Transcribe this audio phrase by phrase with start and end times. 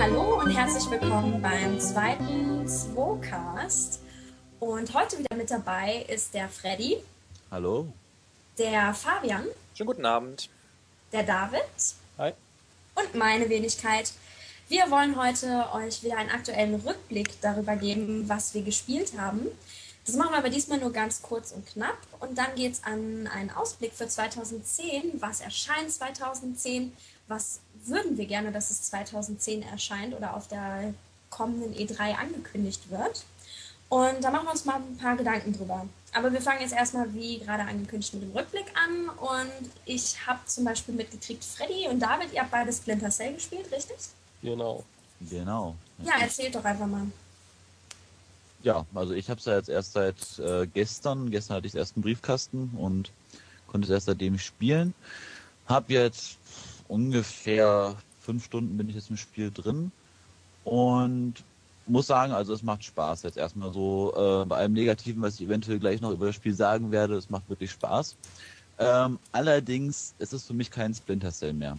[0.00, 4.00] Hallo und herzlich willkommen beim zweiten Zwocast.
[4.58, 6.96] Und heute wieder mit dabei ist der Freddy,
[7.50, 7.88] Hallo.
[8.56, 9.44] der Fabian,
[9.74, 10.48] Schönen guten Abend.
[11.12, 11.62] Der David
[12.18, 12.32] Hi.
[12.94, 14.12] und meine Wenigkeit.
[14.68, 19.46] Wir wollen heute euch wieder einen aktuellen Rückblick darüber geben, was wir gespielt haben.
[20.06, 21.98] Das machen wir aber diesmal nur ganz kurz und knapp.
[22.20, 25.20] Und dann geht es an einen Ausblick für 2010.
[25.20, 26.92] Was erscheint 2010?
[27.26, 30.94] Was würden wir gerne, dass es 2010 erscheint oder auf der
[31.30, 33.24] kommenden E3 angekündigt wird?
[33.88, 35.86] Und da machen wir uns mal ein paar Gedanken drüber.
[36.12, 39.08] Aber wir fangen jetzt erstmal, wie gerade angekündigt, mit dem Rückblick an.
[39.16, 43.70] Und ich habe zum Beispiel mitgekriegt, Freddy und David, ihr habt beide Splinter Cell gespielt,
[43.70, 43.96] richtig?
[44.42, 44.84] Genau.
[45.28, 45.76] Genau.
[46.02, 47.06] Ja, erzählt doch einfach mal.
[48.62, 51.30] Ja, also ich habe es ja jetzt erst seit äh, gestern.
[51.30, 53.10] Gestern hatte ich den ersten Briefkasten und
[53.66, 54.94] konnte es erst seitdem spielen.
[55.66, 56.38] Hab jetzt
[56.88, 59.92] ungefähr fünf Stunden bin ich jetzt im Spiel drin
[60.64, 61.34] und
[61.90, 65.42] muss sagen, also es macht Spaß jetzt erstmal so äh, bei allem Negativen, was ich
[65.42, 67.16] eventuell gleich noch über das Spiel sagen werde.
[67.16, 68.16] Es macht wirklich Spaß.
[68.78, 71.76] Ähm, allerdings ist es für mich kein Splinter Cell mehr.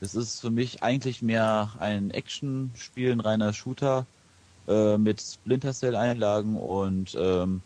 [0.00, 4.06] Es ist für mich eigentlich mehr ein Action-Spiel, ein reiner Shooter
[4.68, 7.62] äh, mit Splinter Cell-Einlagen und ähm,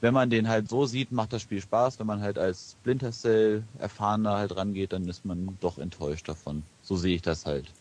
[0.00, 1.98] wenn man den halt so sieht, macht das Spiel Spaß.
[1.98, 6.62] Wenn man halt als Splinter Cell erfahrener halt rangeht, dann ist man doch enttäuscht davon.
[6.82, 7.72] So sehe ich das halt.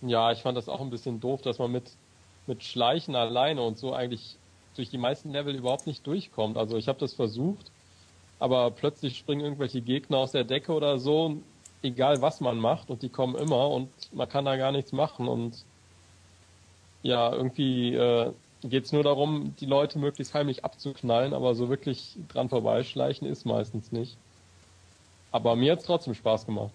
[0.00, 1.90] Ja, ich fand das auch ein bisschen doof, dass man mit,
[2.46, 4.36] mit Schleichen alleine und so eigentlich
[4.76, 6.56] durch die meisten Level überhaupt nicht durchkommt.
[6.56, 7.72] Also ich habe das versucht,
[8.38, 11.38] aber plötzlich springen irgendwelche Gegner aus der Decke oder so,
[11.82, 15.26] egal was man macht, und die kommen immer und man kann da gar nichts machen.
[15.26, 15.64] Und
[17.02, 18.32] ja, irgendwie äh,
[18.62, 23.90] geht nur darum, die Leute möglichst heimlich abzuknallen, aber so wirklich dran vorbeischleichen ist meistens
[23.90, 24.16] nicht.
[25.32, 26.72] Aber mir hat's trotzdem Spaß gemacht.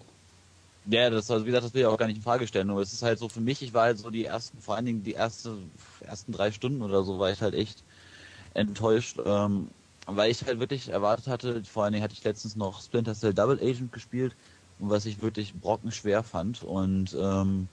[0.86, 2.66] Ja, das, also wie gesagt, das will ich auch gar nicht in Frage stellen.
[2.66, 4.84] Nur es ist halt so für mich, ich war halt so die ersten, vor allen
[4.84, 7.84] Dingen die erste, ersten drei Stunden oder so, war ich halt echt
[8.54, 9.70] enttäuscht, ähm,
[10.06, 13.34] weil ich halt wirklich erwartet hatte, vor allen Dingen hatte ich letztens noch Splinter Cell
[13.34, 14.36] Double Agent gespielt
[14.78, 17.70] was ich wirklich brockenschwer fand und ähm,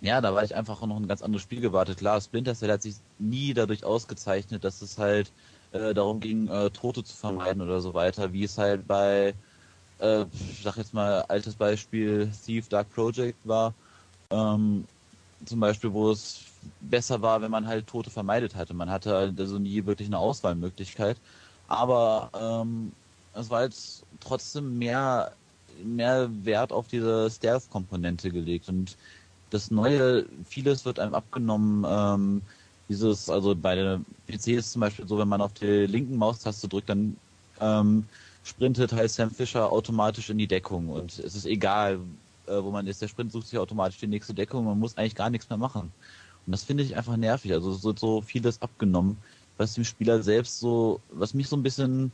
[0.00, 1.98] ja, da war ich einfach noch ein ganz anderes Spiel gewartet.
[1.98, 5.34] Klar, Splinter Cell hat sich nie dadurch ausgezeichnet, dass es halt
[5.72, 9.36] äh, darum ging, äh, Tote zu vermeiden oder so weiter, wie es halt bei,
[9.98, 13.74] äh, ich sag jetzt mal, altes Beispiel Thief Dark Project war.
[14.30, 14.86] Ähm,
[15.44, 16.44] zum Beispiel, wo es
[16.80, 18.74] besser war, wenn man halt Tote vermeidet hatte.
[18.74, 21.20] Man hatte halt also nie wirklich eine Auswahlmöglichkeit.
[21.68, 22.92] Aber ähm,
[23.32, 25.32] es war jetzt trotzdem mehr,
[25.84, 28.68] mehr Wert auf diese Stealth-Komponente gelegt.
[28.68, 28.96] Und
[29.50, 31.84] das Neue, vieles wird einem abgenommen.
[31.88, 32.42] Ähm,
[32.88, 36.68] dieses, also bei der PC ist zum Beispiel so, wenn man auf die linken Maustaste
[36.68, 37.20] drückt, dann
[37.60, 38.08] ähm,
[38.48, 42.00] sprintet halt Sam Fisher automatisch in die Deckung und es ist egal,
[42.46, 43.02] äh, wo man ist.
[43.02, 44.64] Der Sprint sucht sich automatisch die nächste Deckung.
[44.64, 45.92] Man muss eigentlich gar nichts mehr machen.
[46.46, 47.52] Und das finde ich einfach nervig.
[47.52, 49.18] Also so, so vieles abgenommen,
[49.58, 52.10] was dem Spieler selbst so, was mich so ein bisschen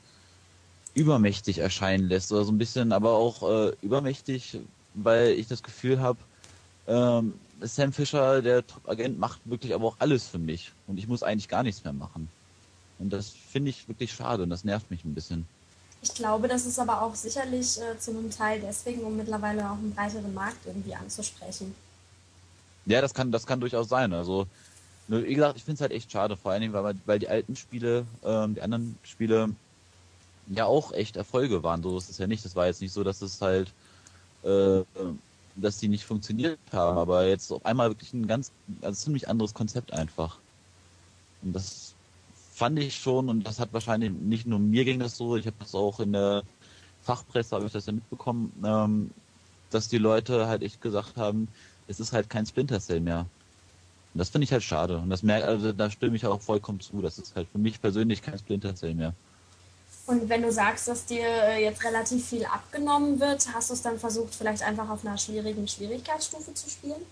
[0.95, 4.59] übermächtig erscheinen lässt oder so ein bisschen, aber auch äh, übermächtig,
[4.95, 6.19] weil ich das Gefühl habe,
[6.87, 11.23] ähm, Sam Fisher, der Top-Agent, macht wirklich aber auch alles für mich und ich muss
[11.23, 12.29] eigentlich gar nichts mehr machen.
[12.99, 15.47] Und das finde ich wirklich schade und das nervt mich ein bisschen.
[16.05, 19.79] Ich glaube, das ist aber auch sicherlich äh, zu einem Teil deswegen, um mittlerweile auch
[19.79, 21.75] einen breiteren Markt irgendwie anzusprechen.
[22.85, 24.13] Ja, das kann, das kann durchaus sein.
[24.13, 24.47] Also,
[25.09, 27.57] wie gesagt, ich finde es halt echt schade, vor allen Dingen, weil, weil die alten
[27.57, 29.49] Spiele, ähm, die anderen Spiele
[30.49, 31.83] ja auch echt Erfolge waren.
[31.83, 32.45] So ist es ja nicht.
[32.45, 33.73] Das war jetzt nicht so, dass es halt,
[34.43, 34.83] äh,
[35.57, 39.55] dass die nicht funktioniert haben, aber jetzt auf einmal wirklich ein ganz, also ziemlich anderes
[39.55, 40.37] Konzept einfach.
[41.41, 41.94] Und das
[42.55, 45.57] fand ich schon, und das hat wahrscheinlich nicht nur mir ging das so, ich habe
[45.59, 46.45] das auch in der
[47.03, 49.11] Fachpresse, habe ich das ja mitbekommen, ähm,
[49.71, 51.49] dass die Leute halt echt gesagt haben,
[51.89, 53.27] es ist halt kein Splinter Cell mehr.
[54.15, 54.99] Und das finde ich halt schade.
[54.99, 57.03] Und das merkt, also da stimme ich auch vollkommen zu.
[57.03, 59.13] Das ist halt für mich persönlich kein Splinter Cell mehr.
[60.07, 63.83] Und wenn du sagst, dass dir äh, jetzt relativ viel abgenommen wird, hast du es
[63.83, 67.03] dann versucht, vielleicht einfach auf einer schwierigen Schwierigkeitsstufe zu spielen?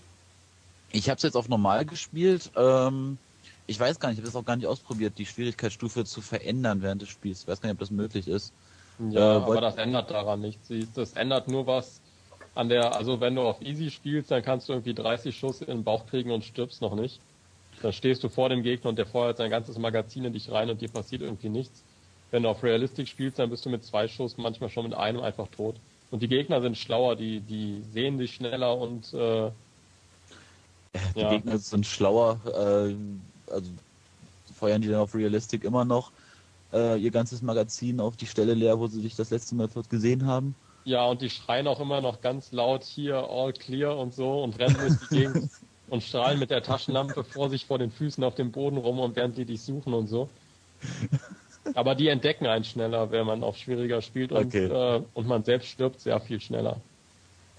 [0.91, 2.51] Ich habe es jetzt auf normal gespielt.
[2.55, 3.17] Ähm,
[3.67, 6.81] ich weiß gar nicht, ich habe es auch gar nicht ausprobiert, die Schwierigkeitsstufe zu verändern
[6.81, 7.41] während des Spiels.
[7.43, 8.53] Ich weiß gar nicht, ob das möglich ist.
[9.09, 10.71] Ja, Äh, aber das ändert daran nichts.
[10.95, 12.01] Das ändert nur was
[12.55, 15.67] an der, also wenn du auf Easy spielst, dann kannst du irgendwie 30 Schuss in
[15.67, 17.19] den Bauch kriegen und stirbst noch nicht.
[17.81, 20.69] Dann stehst du vor dem Gegner und der feuert sein ganzes Magazin in dich rein
[20.69, 21.83] und dir passiert irgendwie nichts.
[22.31, 25.21] Wenn du auf Realistic spielst, dann bist du mit zwei Schuss, manchmal schon mit einem
[25.21, 25.75] einfach tot.
[26.11, 29.51] Und die Gegner sind schlauer, die, die sehen dich schneller und äh,
[31.15, 31.29] die ja.
[31.29, 32.95] Gegner sind schlauer, äh,
[33.53, 33.69] also
[34.57, 36.11] feuern die dann auf Realistic immer noch
[36.73, 39.89] äh, ihr ganzes Magazin auf die Stelle leer, wo sie dich das letzte Mal dort
[39.89, 40.55] gesehen haben.
[40.85, 44.59] Ja, und die schreien auch immer noch ganz laut hier all clear und so und
[44.59, 45.49] rennen durch die Gegend
[45.89, 49.15] und strahlen mit der Taschenlampe vor sich vor den Füßen auf dem Boden rum und
[49.15, 50.29] während die dich suchen und so.
[51.75, 54.65] Aber die entdecken einen schneller, wenn man auf schwieriger spielt und, okay.
[54.65, 56.81] äh, und man selbst stirbt sehr viel schneller.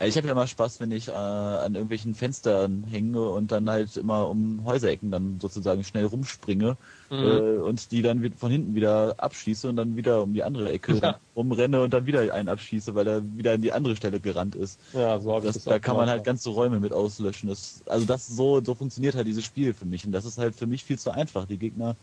[0.00, 3.96] Ich habe ja immer Spaß, wenn ich äh, an irgendwelchen Fenstern hänge und dann halt
[3.96, 6.76] immer um Häuserecken dann sozusagen schnell rumspringe
[7.11, 7.17] mhm.
[7.17, 10.96] äh, und die dann von hinten wieder abschieße und dann wieder um die andere Ecke
[10.96, 11.20] ja.
[11.37, 14.81] rumrenne und dann wieder einen abschieße, weil er wieder in die andere Stelle gerannt ist.
[14.94, 17.49] Ja, so das, das Da kann man halt ganze Räume mit auslöschen.
[17.49, 20.56] Das, also das so, so funktioniert halt dieses Spiel für mich und das ist halt
[20.56, 21.46] für mich viel zu einfach.
[21.46, 21.94] Die Gegner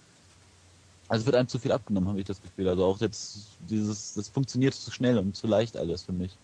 [1.09, 2.69] also wird einem zu viel abgenommen, habe ich das Gefühl.
[2.69, 6.38] Also auch jetzt dieses, das funktioniert zu schnell und zu leicht alles für mich.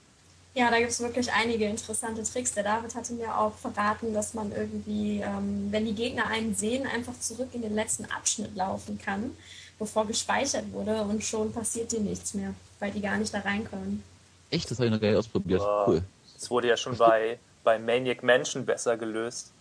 [0.58, 2.52] Ja, da gibt es wirklich einige interessante Tricks.
[2.54, 6.88] Der David hatte mir auch verraten, dass man irgendwie, ähm, wenn die Gegner einen sehen,
[6.88, 9.38] einfach zurück in den letzten Abschnitt laufen kann,
[9.78, 14.04] bevor gespeichert wurde und schon passiert dir nichts mehr, weil die gar nicht da reinkommen.
[14.50, 14.72] Echt?
[14.72, 15.62] Das habe ich noch gar nicht ausprobiert.
[15.62, 15.88] Wow.
[15.90, 16.04] Cool.
[16.34, 19.52] Das wurde ja schon bei, bei Maniac Mansion besser gelöst.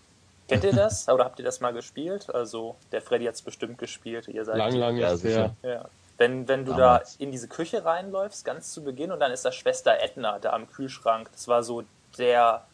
[0.48, 1.06] Kennt ihr das?
[1.10, 2.34] Oder habt ihr das mal gespielt?
[2.34, 4.28] Also, der Freddy hat es bestimmt gespielt.
[4.28, 5.54] Ihr seid lang, lang ja, sicher.
[5.62, 5.84] Ja.
[6.18, 7.18] Wenn, wenn du Damals.
[7.18, 10.52] da in diese Küche reinläufst, ganz zu Beginn, und dann ist da Schwester Edna da
[10.52, 11.30] am Kühlschrank.
[11.32, 11.84] Das war so
[12.16, 12.64] der,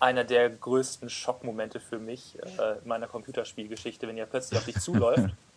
[0.00, 4.80] einer der größten Schockmomente für mich äh, in meiner Computerspielgeschichte, wenn ihr plötzlich auf dich
[4.80, 5.34] zuläuft.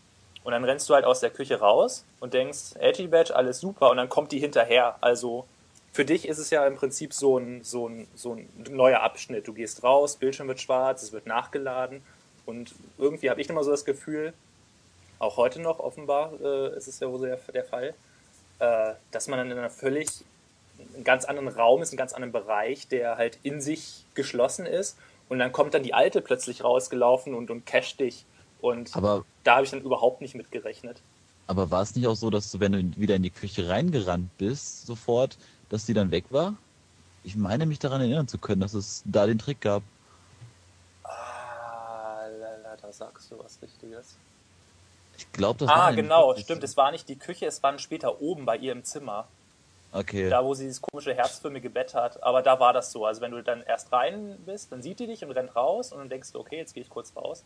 [0.43, 3.91] Und dann rennst du halt aus der Küche raus und denkst, Edgy Badge, alles super,
[3.91, 4.95] und dann kommt die hinterher.
[4.99, 5.45] Also
[5.93, 9.47] für dich ist es ja im Prinzip so ein, so ein, so ein neuer Abschnitt.
[9.47, 12.01] Du gehst raus, Bildschirm wird schwarz, es wird nachgeladen.
[12.45, 14.33] Und irgendwie habe ich immer so das Gefühl,
[15.21, 17.93] auch heute noch offenbar äh, ist es ja wohl der, der Fall,
[18.59, 20.09] äh, dass man dann in einer völlig
[20.95, 24.97] einen ganz anderen Raum ist, einen ganz anderen Bereich, der halt in sich geschlossen ist
[25.29, 28.25] und dann kommt dann die alte plötzlich rausgelaufen und, und casht dich
[28.61, 31.01] und aber, da habe ich dann überhaupt nicht mit gerechnet.
[31.47, 34.35] Aber war es nicht auch so, dass du, wenn du wieder in die Küche reingerannt
[34.37, 35.37] bist, sofort,
[35.69, 36.55] dass die dann weg war?
[37.23, 39.83] Ich meine mich daran erinnern zu können, dass es da den Trick gab.
[41.03, 44.15] Ah, lala, da sagst du was Richtiges.
[45.17, 45.87] Ich glaube, das ah, war.
[45.87, 46.63] Ah, genau, stimmt.
[46.63, 49.27] Es war nicht die Küche, es waren später oben bei ihr im Zimmer.
[49.93, 50.29] Okay.
[50.29, 52.23] Da, wo sie dieses komische herzförmige Bett hat.
[52.23, 53.05] Aber da war das so.
[53.05, 55.99] Also, wenn du dann erst rein bist, dann sieht die dich und rennt raus und
[55.99, 57.43] dann denkst du, okay, jetzt gehe ich kurz raus.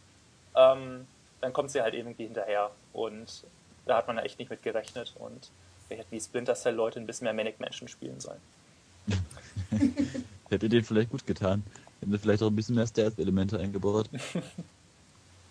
[0.55, 1.07] Ähm,
[1.41, 2.71] dann kommt sie halt irgendwie hinterher.
[2.93, 3.43] Und
[3.85, 5.15] da hat man echt nicht mit gerechnet.
[5.17, 5.49] Und
[5.87, 8.41] vielleicht hätten die Splinter Cell Leute ein bisschen mehr Manic Mansion spielen sollen.
[10.49, 11.63] Hätte denen vielleicht gut getan.
[11.99, 14.09] Hätten vielleicht auch ein bisschen mehr Stealth-Elemente eingebaut.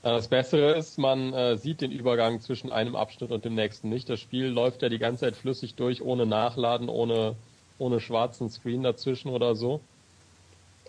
[0.05, 4.11] Das Bessere ist, man äh, sieht den Übergang zwischen einem Abschnitt und dem nächsten nicht.
[4.11, 7.37] Das Spiel läuft ja die ganze Zeit flüssig durch, ohne Nachladen, ohne,
[7.79, 9.81] ohne schwarzen Screen dazwischen oder so.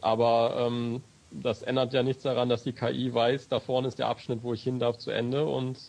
[0.02, 1.02] Aber ähm,
[1.32, 4.54] das ändert ja nichts daran, dass die KI weiß, da vorne ist der Abschnitt, wo
[4.54, 5.46] ich hin darf, zu Ende.
[5.46, 5.80] Und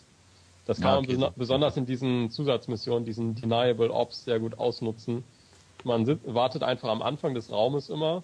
[0.65, 1.17] das kann ja, okay.
[1.17, 5.25] man besonders in diesen Zusatzmissionen, diesen Deniable Ops, sehr gut ausnutzen.
[5.83, 8.23] Man wartet einfach am Anfang des Raumes immer.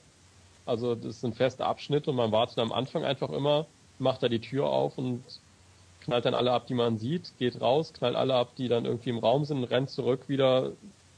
[0.66, 3.66] Also das sind feste Abschnitte und man wartet am Anfang einfach immer
[4.00, 5.24] macht er die Tür auf und
[6.02, 9.10] knallt dann alle ab, die man sieht, geht raus, knallt alle ab, die dann irgendwie
[9.10, 10.72] im Raum sind, rennt zurück wieder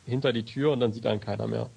[0.06, 1.70] hinter die Tür und dann sieht einen keiner mehr.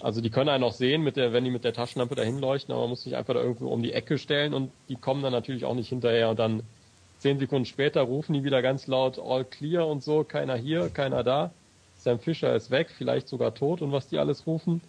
[0.00, 2.72] Also die können einen auch sehen, mit der, wenn die mit der Taschenlampe dahin leuchten,
[2.72, 5.32] aber man muss sich einfach da irgendwo um die Ecke stellen und die kommen dann
[5.32, 6.62] natürlich auch nicht hinterher und dann
[7.18, 11.22] zehn Sekunden später rufen die wieder ganz laut All clear und so, keiner hier, keiner
[11.22, 11.50] da.
[11.96, 14.82] Sam Fischer ist weg, vielleicht sogar tot und was die alles rufen.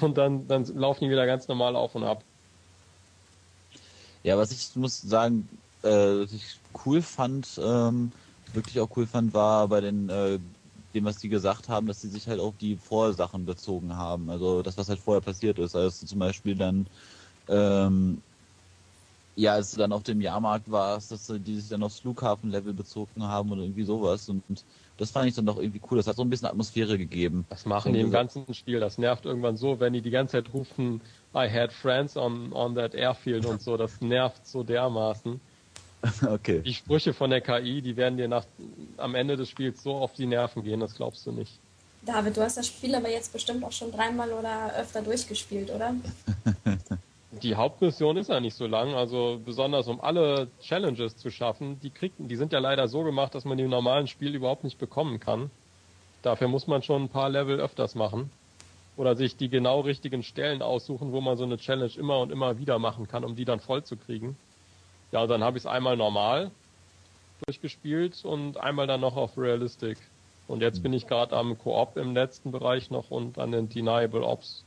[0.00, 2.24] Und dann, dann laufen die wieder ganz normal auf und ab.
[4.24, 5.48] Ja, was ich muss sagen,
[5.82, 8.12] äh, was ich cool fand, ähm,
[8.52, 10.40] wirklich auch cool fand, war bei den äh,
[10.94, 14.30] dem, was die gesagt haben, dass sie sich halt auf die Vorsachen bezogen haben.
[14.30, 15.74] Also das, was halt vorher passiert ist.
[15.76, 16.88] Also zum Beispiel dann,
[17.48, 18.24] ähm,
[19.36, 23.24] ja, als du dann auf dem Jahrmarkt warst, dass die sich dann aufs Flughafenlevel bezogen
[23.24, 24.28] haben oder irgendwie sowas.
[24.28, 24.44] Und
[24.96, 25.98] das fand ich dann doch irgendwie cool.
[25.98, 27.46] Das hat so ein bisschen Atmosphäre gegeben.
[27.48, 28.80] Das machen die im ganzen Spiel.
[28.80, 31.00] Das nervt irgendwann so, wenn die die ganze Zeit rufen,
[31.34, 33.76] I had friends on, on that airfield und so.
[33.76, 35.40] Das nervt so dermaßen.
[36.22, 36.60] Okay.
[36.60, 38.44] Die Sprüche von der KI, die werden dir nach,
[38.98, 41.58] am Ende des Spiels so auf die Nerven gehen, das glaubst du nicht.
[42.02, 45.94] David, du hast das Spiel aber jetzt bestimmt auch schon dreimal oder öfter durchgespielt, oder?
[47.44, 51.90] die Hauptmission ist ja nicht so lang, also besonders um alle Challenges zu schaffen, die
[51.90, 54.78] kriegen, die sind ja leider so gemacht, dass man die im normalen Spiel überhaupt nicht
[54.78, 55.50] bekommen kann.
[56.22, 58.30] Dafür muss man schon ein paar Level öfters machen.
[58.96, 62.58] Oder sich die genau richtigen Stellen aussuchen, wo man so eine Challenge immer und immer
[62.58, 64.36] wieder machen kann, um die dann voll zu kriegen.
[65.12, 66.50] Ja, dann habe ich es einmal normal
[67.44, 69.98] durchgespielt und einmal dann noch auf Realistic.
[70.46, 74.24] Und jetzt bin ich gerade am Koop im letzten Bereich noch und an den Deniable
[74.24, 74.63] Ops.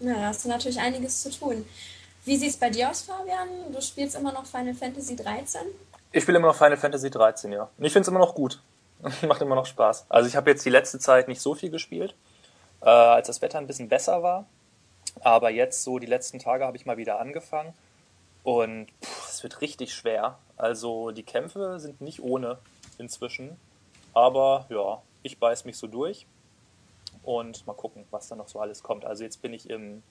[0.00, 1.66] Ja, da hast du natürlich einiges zu tun.
[2.24, 3.48] Wie sieht es bei dir aus, Fabian?
[3.72, 5.60] Du spielst immer noch Final Fantasy 13?
[6.12, 7.68] Ich spiele immer noch Final Fantasy 13, ja.
[7.76, 8.60] Und ich finde es immer noch gut.
[9.26, 10.06] Macht immer noch Spaß.
[10.08, 12.14] Also ich habe jetzt die letzte Zeit nicht so viel gespielt,
[12.82, 14.46] äh, als das Wetter ein bisschen besser war.
[15.20, 17.74] Aber jetzt so die letzten Tage habe ich mal wieder angefangen.
[18.42, 18.88] Und
[19.28, 20.38] es wird richtig schwer.
[20.56, 22.58] Also die Kämpfe sind nicht ohne
[22.98, 23.58] inzwischen.
[24.14, 26.26] Aber ja, ich beiß mich so durch.
[27.22, 29.04] Und mal gucken, was da noch so alles kommt.
[29.04, 30.02] Also jetzt bin ich im,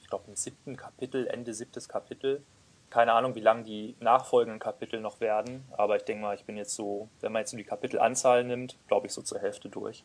[0.00, 2.42] ich glaube, im siebten Kapitel, Ende siebtes Kapitel.
[2.90, 5.64] Keine Ahnung, wie lang die nachfolgenden Kapitel noch werden.
[5.76, 8.76] Aber ich denke mal, ich bin jetzt so, wenn man jetzt nur die Kapitelanzahl nimmt,
[8.88, 10.04] glaube ich so zur Hälfte durch.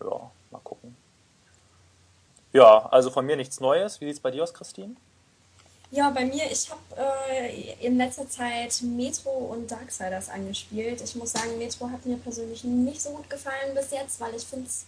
[0.00, 0.96] Ja, mal gucken.
[2.52, 4.00] Ja, also von mir nichts Neues.
[4.00, 4.94] Wie sieht es bei dir aus, Christine?
[5.90, 11.00] Ja, bei mir, ich habe äh, in letzter Zeit Metro und Darksiders angespielt.
[11.00, 14.44] Ich muss sagen, Metro hat mir persönlich nicht so gut gefallen bis jetzt, weil ich
[14.44, 14.84] finde es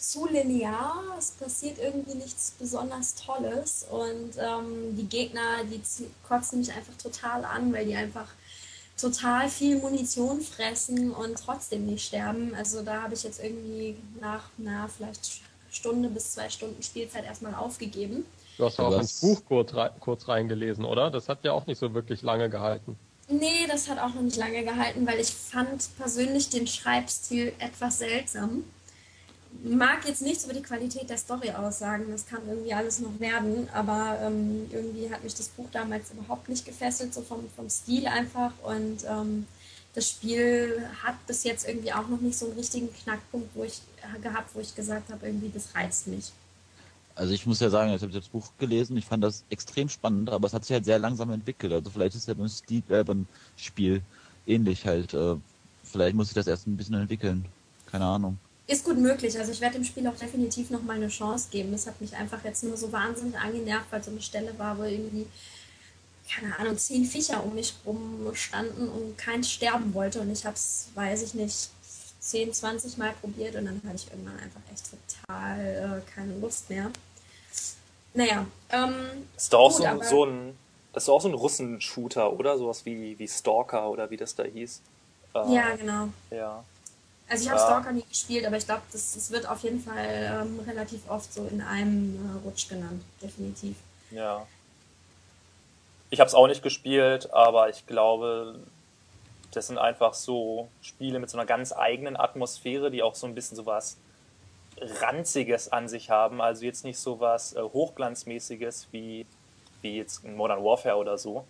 [0.00, 1.02] zu linear.
[1.18, 3.86] Es passiert irgendwie nichts besonders Tolles.
[3.90, 5.80] Und ähm, die Gegner, die
[6.26, 8.28] kotzen mich einfach total an, weil die einfach
[9.00, 12.54] total viel Munition fressen und trotzdem nicht sterben.
[12.54, 15.40] Also da habe ich jetzt irgendwie nach, na, vielleicht
[15.70, 18.24] Stunde bis zwei Stunden Spielzeit erstmal aufgegeben.
[18.58, 21.10] Du hast auch ins Buch kurz, kurz reingelesen, oder?
[21.10, 22.96] Das hat ja auch nicht so wirklich lange gehalten.
[23.28, 27.98] Nee, das hat auch noch nicht lange gehalten, weil ich fand persönlich den Schreibstil etwas
[27.98, 28.64] seltsam.
[29.62, 33.68] Mag jetzt nichts über die Qualität der Story aussagen, das kann irgendwie alles noch werden,
[33.74, 38.06] aber ähm, irgendwie hat mich das Buch damals überhaupt nicht gefesselt, so vom, vom Stil
[38.06, 38.52] einfach.
[38.62, 39.46] Und ähm,
[39.94, 43.82] das Spiel hat bis jetzt irgendwie auch noch nicht so einen richtigen Knackpunkt wo ich,
[44.02, 46.32] äh, gehabt, wo ich gesagt habe, irgendwie das reizt mich.
[47.16, 50.30] Also ich muss ja sagen, ich habe das Buch gelesen, ich fand das extrem spannend,
[50.30, 51.72] aber es hat sich halt sehr langsam entwickelt.
[51.72, 53.26] Also vielleicht ist ja beim, Stil, äh, beim
[53.56, 54.00] Spiel
[54.46, 55.12] ähnlich halt.
[55.12, 55.36] Äh,
[55.84, 57.44] vielleicht muss ich das erst ein bisschen entwickeln.
[57.90, 58.38] Keine Ahnung.
[58.70, 59.36] Ist gut möglich.
[59.36, 61.74] Also ich werde dem Spiel auch definitiv noch mal eine Chance geben.
[61.74, 64.84] Es hat mich einfach jetzt nur so wahnsinnig angenervt, weil so eine Stelle war, wo
[64.84, 65.26] irgendwie,
[66.32, 70.20] keine Ahnung, zehn Viecher um mich rum standen und keins sterben wollte.
[70.20, 71.70] Und ich habe es, weiß ich nicht,
[72.20, 76.70] 10, 20 Mal probiert und dann hatte ich irgendwann einfach echt total äh, keine Lust
[76.70, 76.92] mehr.
[78.14, 78.94] Naja, ähm.
[79.36, 80.56] Ist doch auch gut, so, so, ein.
[80.92, 82.56] Das ist auch so ein Russen-Shooter, oder?
[82.56, 84.80] Sowas wie, wie Stalker oder wie das da hieß.
[85.34, 86.10] Äh, ja, genau.
[86.30, 86.62] Ja.
[87.30, 90.42] Also ich habe Stalker nie gespielt, aber ich glaube, das, das wird auf jeden Fall
[90.42, 93.76] ähm, relativ oft so in einem äh, Rutsch genannt, definitiv.
[94.10, 94.44] Ja.
[96.10, 98.58] Ich habe es auch nicht gespielt, aber ich glaube,
[99.52, 103.36] das sind einfach so Spiele mit so einer ganz eigenen Atmosphäre, die auch so ein
[103.36, 103.96] bisschen sowas
[104.80, 106.40] Ranziges an sich haben.
[106.40, 109.24] Also jetzt nicht sowas äh, Hochglanzmäßiges wie,
[109.82, 111.44] wie jetzt in Modern Warfare oder so.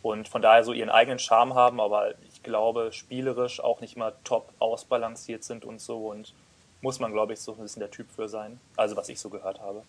[0.00, 4.14] Und von daher so ihren eigenen Charme haben, aber ich glaube, spielerisch auch nicht mal
[4.24, 6.08] top ausbalanciert sind und so.
[6.08, 6.32] Und
[6.80, 8.58] muss man, glaube ich, so ein bisschen der Typ für sein.
[8.76, 9.82] Also was ich so gehört habe.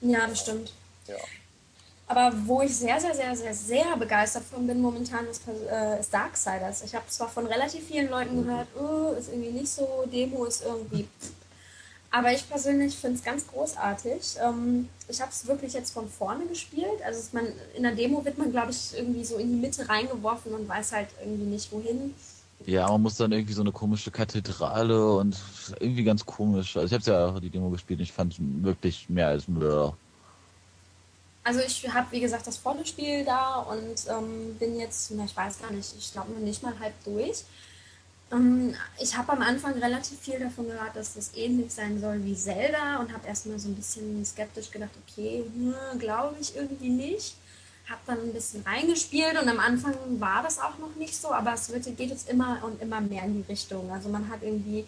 [0.00, 0.72] Ja, das stimmt.
[1.06, 1.16] Ja.
[2.06, 6.12] Aber wo ich sehr, sehr, sehr, sehr, sehr begeistert von bin momentan, ist, äh, ist
[6.12, 6.82] Darksiders.
[6.82, 10.64] Ich habe zwar von relativ vielen Leuten gehört, oh, ist irgendwie nicht so, Demo ist
[10.64, 11.08] irgendwie.
[12.14, 14.36] Aber ich persönlich finde es ganz großartig.
[14.40, 17.02] Ähm, ich habe es wirklich jetzt von vorne gespielt.
[17.04, 17.44] Also man,
[17.76, 20.92] in der Demo wird man, glaube ich, irgendwie so in die Mitte reingeworfen und weiß
[20.92, 22.14] halt irgendwie nicht wohin.
[22.66, 25.36] Ja, man muss dann irgendwie so eine komische Kathedrale und
[25.80, 26.76] irgendwie ganz komisch.
[26.76, 29.46] Also ich habe ja auch die Demo gespielt und ich fand es wirklich mehr als
[29.48, 29.96] Blur.
[31.42, 35.36] Also ich habe, wie gesagt, das volle Spiel da und ähm, bin jetzt, na, ich
[35.36, 37.42] weiß gar nicht, ich glaube noch nicht mal halb durch.
[38.34, 42.34] Ähm, ich habe am Anfang relativ viel davon gehört, dass das ähnlich sein soll wie
[42.34, 47.36] Zelda und habe erstmal so ein bisschen skeptisch gedacht, okay, hm, glaube ich irgendwie nicht.
[47.88, 51.52] Habe dann ein bisschen reingespielt und am Anfang war das auch noch nicht so, aber
[51.52, 53.90] es wird, geht jetzt immer und immer mehr in die Richtung.
[53.92, 54.86] Also man hat irgendwie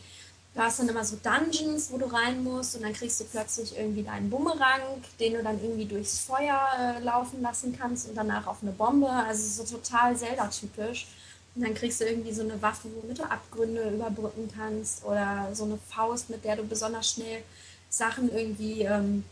[0.56, 3.76] Du hast dann immer so Dungeons, wo du rein musst und dann kriegst du plötzlich
[3.76, 4.80] irgendwie deinen Bumerang,
[5.20, 9.06] den du dann irgendwie durchs Feuer äh, laufen lassen kannst und danach auf eine Bombe.
[9.06, 11.08] Also so total Zelda-typisch.
[11.56, 15.64] Und dann kriegst du irgendwie so eine Waffe, womit du Abgründe überbrücken kannst oder so
[15.64, 17.42] eine Faust, mit der du besonders schnell
[17.88, 19.24] Sachen irgendwie ähm,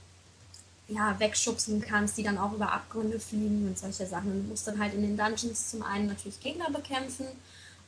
[0.89, 4.43] ja, wegschubsen kannst, die dann auch über Abgründe fliegen und solche Sachen.
[4.43, 7.27] Du musst dann halt in den Dungeons zum einen natürlich Gegner bekämpfen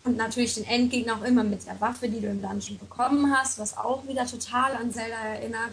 [0.04, 3.58] und natürlich den Endgegner auch immer mit der Waffe, die du im Dungeon bekommen hast,
[3.58, 5.72] was auch wieder total an Zelda erinnert.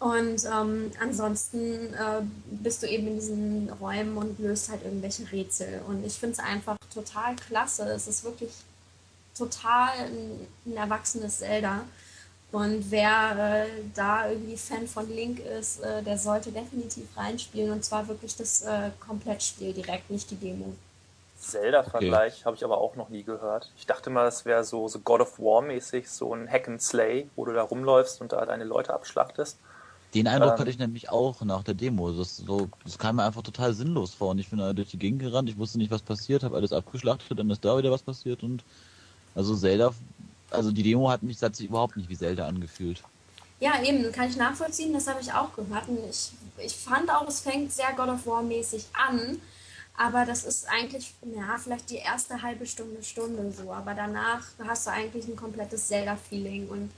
[0.00, 5.82] Und ähm, ansonsten äh, bist du eben in diesen Räumen und löst halt irgendwelche Rätsel.
[5.88, 7.82] Und ich finde es einfach total klasse.
[7.90, 8.52] Es ist wirklich
[9.36, 11.80] total ein, ein erwachsenes Zelda.
[12.52, 17.72] Und wer äh, da irgendwie Fan von Link ist, äh, der sollte definitiv reinspielen.
[17.72, 20.74] Und zwar wirklich das äh, Komplettspiel direkt, nicht die Demo.
[21.40, 22.44] Zelda-Vergleich okay.
[22.44, 23.70] habe ich aber auch noch nie gehört.
[23.76, 27.28] Ich dachte mal, es wäre so, so God of War-mäßig, so ein Hack and Slay,
[27.36, 29.58] wo du da rumläufst und da deine Leute abschlachtest.
[30.14, 32.10] Den Eindruck ähm, hatte ich nämlich auch nach der Demo.
[32.12, 34.30] Das, so, das kam mir einfach total sinnlos vor.
[34.30, 36.72] Und ich bin da durch die Gegend gerannt, ich wusste nicht, was passiert, habe alles
[36.72, 38.64] abgeschlachtet, dann ist da wieder was passiert und
[39.34, 39.92] also Zelda,
[40.50, 43.02] also die Demo hat mich hat sich überhaupt nicht wie Zelda angefühlt.
[43.60, 45.88] Ja, eben, kann ich nachvollziehen, das habe ich auch gehört.
[45.88, 46.30] Und ich,
[46.64, 49.40] ich fand auch, es fängt sehr God of War mäßig an,
[49.96, 53.72] aber das ist eigentlich, ja, vielleicht die erste halbe Stunde, Stunde so.
[53.72, 56.68] Aber danach hast du eigentlich ein komplettes Zelda-Feeling.
[56.68, 56.92] Und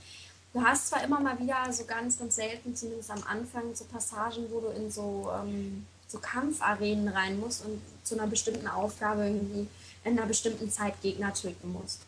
[0.53, 4.47] du hast zwar immer mal wieder so ganz, ganz selten, zumindest am Anfang, so Passagen,
[4.51, 9.69] wo du in so, ähm, so Kampfarenen rein musst und zu einer bestimmten Aufgabe irgendwie
[10.05, 12.01] in einer bestimmten Zeit Gegner töten musst.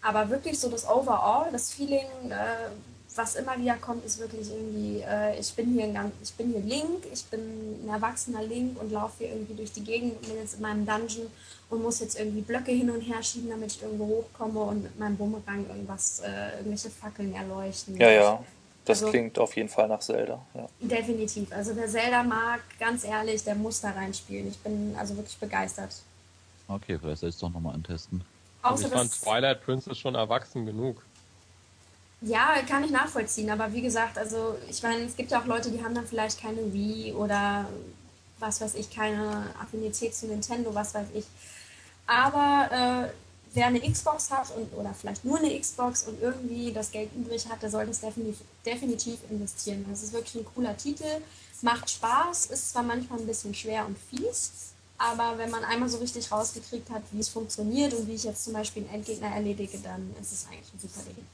[0.00, 2.70] Aber wirklich so das Overall, das Feeling, äh,
[3.18, 6.52] was immer wieder kommt, ist wirklich irgendwie, äh, ich bin hier ein ganz, ich bin
[6.52, 7.40] hier Link, ich bin
[7.84, 10.86] ein erwachsener Link und laufe hier irgendwie durch die Gegend und bin jetzt in meinem
[10.86, 11.26] Dungeon
[11.68, 14.98] und muss jetzt irgendwie Blöcke hin und her schieben, damit ich irgendwo hochkomme und mit
[14.98, 17.96] meinem Bumerang irgendwas, äh, irgendwelche Fackeln erleuchten.
[17.98, 18.44] Ja, ja.
[18.84, 20.40] Das also, klingt auf jeden Fall nach Zelda.
[20.54, 20.66] Ja.
[20.80, 21.52] Definitiv.
[21.52, 24.48] Also wer Zelda mag, ganz ehrlich, der muss da reinspielen.
[24.48, 25.94] Ich bin also wirklich begeistert.
[26.68, 28.22] Okay, vielleicht soll ich es doch nochmal antesten.
[28.62, 31.02] Außer ich fand Twilight Princess schon erwachsen genug.
[32.20, 35.70] Ja, kann ich nachvollziehen, aber wie gesagt, also ich meine, es gibt ja auch Leute,
[35.70, 37.68] die haben dann vielleicht keine Wii oder
[38.40, 41.24] was weiß ich, keine Affinität zu Nintendo, was weiß ich.
[42.06, 43.12] Aber äh,
[43.54, 47.48] wer eine Xbox hat und, oder vielleicht nur eine Xbox und irgendwie das Geld übrig
[47.48, 49.86] hat, der sollte es definitiv, definitiv investieren.
[49.88, 51.22] Das ist wirklich ein cooler Titel,
[51.62, 55.98] macht Spaß, ist zwar manchmal ein bisschen schwer und fies, aber wenn man einmal so
[55.98, 59.78] richtig rausgekriegt hat, wie es funktioniert und wie ich jetzt zum Beispiel einen Endgegner erledige,
[59.78, 61.26] dann ist es eigentlich ein super Ding.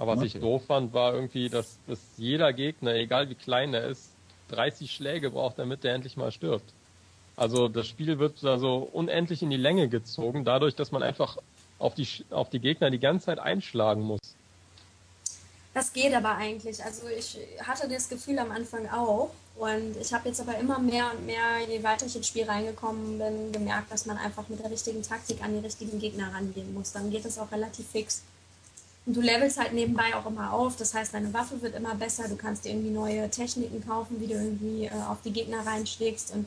[0.00, 3.86] Aber was ich doof fand, war irgendwie, dass, dass jeder Gegner, egal wie klein er
[3.86, 4.08] ist,
[4.48, 6.72] 30 Schläge braucht, damit der endlich mal stirbt.
[7.36, 11.36] Also das Spiel wird da so unendlich in die Länge gezogen, dadurch, dass man einfach
[11.78, 14.20] auf die, auf die Gegner die ganze Zeit einschlagen muss.
[15.74, 16.82] Das geht aber eigentlich.
[16.82, 19.30] Also ich hatte das Gefühl am Anfang auch.
[19.56, 23.18] Und ich habe jetzt aber immer mehr und mehr, je weiter ich ins Spiel reingekommen
[23.18, 26.92] bin, gemerkt, dass man einfach mit der richtigen Taktik an die richtigen Gegner rangehen muss.
[26.92, 28.22] Dann geht es auch relativ fix.
[29.06, 30.76] Und du levelst halt nebenbei auch immer auf.
[30.76, 32.28] Das heißt, deine Waffe wird immer besser.
[32.28, 36.32] Du kannst dir irgendwie neue Techniken kaufen, wie du irgendwie äh, auf die Gegner reinschlägst.
[36.32, 36.46] Und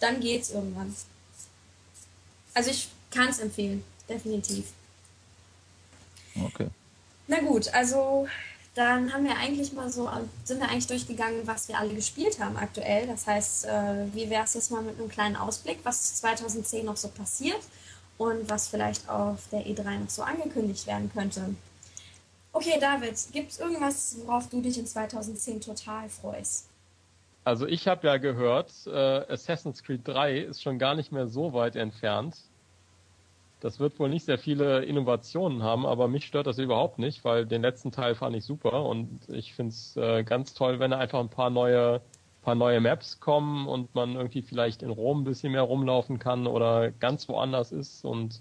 [0.00, 0.94] dann geht's irgendwann.
[2.54, 4.66] Also ich kann es empfehlen, definitiv.
[6.42, 6.68] Okay.
[7.28, 8.28] Na gut, also
[8.74, 10.08] dann haben wir eigentlich mal so,
[10.44, 13.06] sind wir eigentlich durchgegangen, was wir alle gespielt haben aktuell.
[13.06, 16.96] Das heißt, äh, wie wäre es jetzt mal mit einem kleinen Ausblick, was 2010 noch
[16.96, 17.60] so passiert?
[18.18, 21.54] Und was vielleicht auf der E3 noch so angekündigt werden könnte.
[22.52, 26.68] Okay, David, gibt es irgendwas, worauf du dich in 2010 total freust?
[27.44, 31.52] Also ich habe ja gehört, äh, Assassin's Creed 3 ist schon gar nicht mehr so
[31.52, 32.36] weit entfernt.
[33.60, 37.46] Das wird wohl nicht sehr viele Innovationen haben, aber mich stört das überhaupt nicht, weil
[37.46, 40.98] den letzten Teil fand ich super und ich finde es äh, ganz toll, wenn er
[40.98, 42.00] einfach ein paar neue
[42.46, 46.46] paar neue Maps kommen und man irgendwie vielleicht in Rom ein bisschen mehr rumlaufen kann
[46.46, 48.40] oder ganz woanders ist und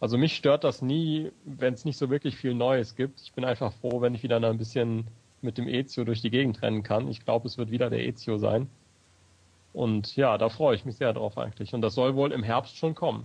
[0.00, 3.22] also mich stört das nie, wenn es nicht so wirklich viel Neues gibt.
[3.22, 5.06] Ich bin einfach froh, wenn ich wieder ein bisschen
[5.40, 7.08] mit dem Ezio durch die Gegend rennen kann.
[7.08, 8.68] Ich glaube, es wird wieder der Ezio sein.
[9.74, 11.74] Und ja, da freue ich mich sehr drauf eigentlich.
[11.74, 13.24] Und das soll wohl im Herbst schon kommen.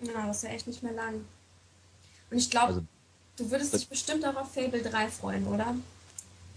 [0.00, 1.26] Ja, das ist ja echt nicht mehr lang.
[2.30, 2.82] Und ich glaube, also,
[3.36, 5.74] du würdest dich bestimmt auch auf Fable 3 freuen, oder?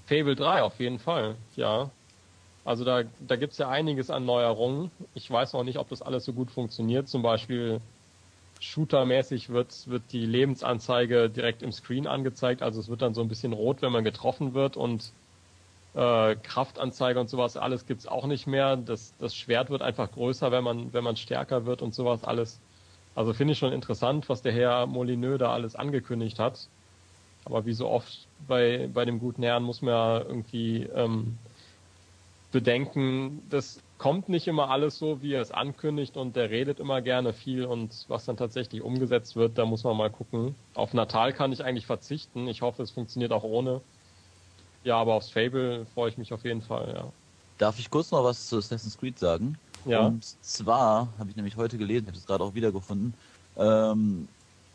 [0.08, 1.90] Fable 3 auf jeden Fall, ja.
[2.66, 4.90] Also da, da gibt es ja einiges an Neuerungen.
[5.16, 7.10] Ich weiß noch nicht, ob das alles so gut funktioniert.
[7.10, 7.82] Zum Beispiel
[8.60, 12.62] shootermäßig wird, wird die Lebensanzeige direkt im Screen angezeigt.
[12.62, 15.12] Also es wird dann so ein bisschen rot, wenn man getroffen wird und
[15.96, 18.78] äh, Kraftanzeige und sowas alles gibt's auch nicht mehr.
[18.78, 22.62] Das, das Schwert wird einfach größer, wenn man, wenn man stärker wird und sowas alles.
[23.16, 26.68] Also finde ich schon interessant, was der Herr Molyneux da alles angekündigt hat.
[27.46, 31.38] Aber wie so oft bei, bei dem guten Herrn muss man ja irgendwie ähm,
[32.54, 37.02] bedenken, das kommt nicht immer alles so, wie er es ankündigt und der redet immer
[37.02, 40.56] gerne viel und was dann tatsächlich umgesetzt wird, da muss man mal gucken.
[40.74, 42.48] Auf Natal kann ich eigentlich verzichten.
[42.48, 43.82] Ich hoffe, es funktioniert auch ohne.
[44.84, 47.12] Ja, aber aufs Fable freue ich mich auf jeden Fall, ja.
[47.58, 49.58] Darf ich kurz noch was zu Assassin's Creed sagen?
[49.86, 50.06] Ja.
[50.06, 53.14] Und zwar habe ich nämlich heute gelesen, habe es gerade auch wiedergefunden.
[53.58, 54.28] Ähm,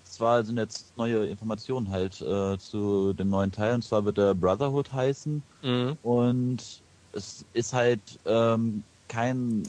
[0.05, 4.35] zwar sind jetzt neue Informationen halt äh, zu dem neuen Teil, und zwar wird der
[4.35, 5.43] Brotherhood heißen.
[5.63, 5.99] Mhm.
[6.03, 6.83] Und
[7.19, 9.65] es ist halt ähm, kein,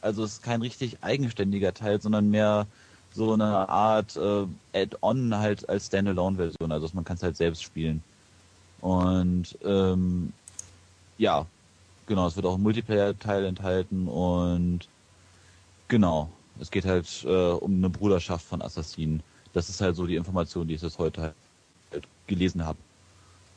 [0.00, 2.66] also es ist kein richtig eigenständiger Teil, sondern mehr
[3.12, 6.72] so eine Art äh, Add-on halt als Standalone-Version.
[6.72, 8.02] Also man kann es halt selbst spielen.
[8.80, 10.32] Und ähm,
[11.18, 11.46] ja,
[12.06, 14.80] genau, es wird auch ein Multiplayer-Teil enthalten und
[15.88, 16.28] genau.
[16.60, 19.22] es geht halt äh, um eine Bruderschaft von Assassinen.
[19.52, 21.34] Das ist halt so die Information, die ich jetzt heute
[21.90, 22.78] halt gelesen habe.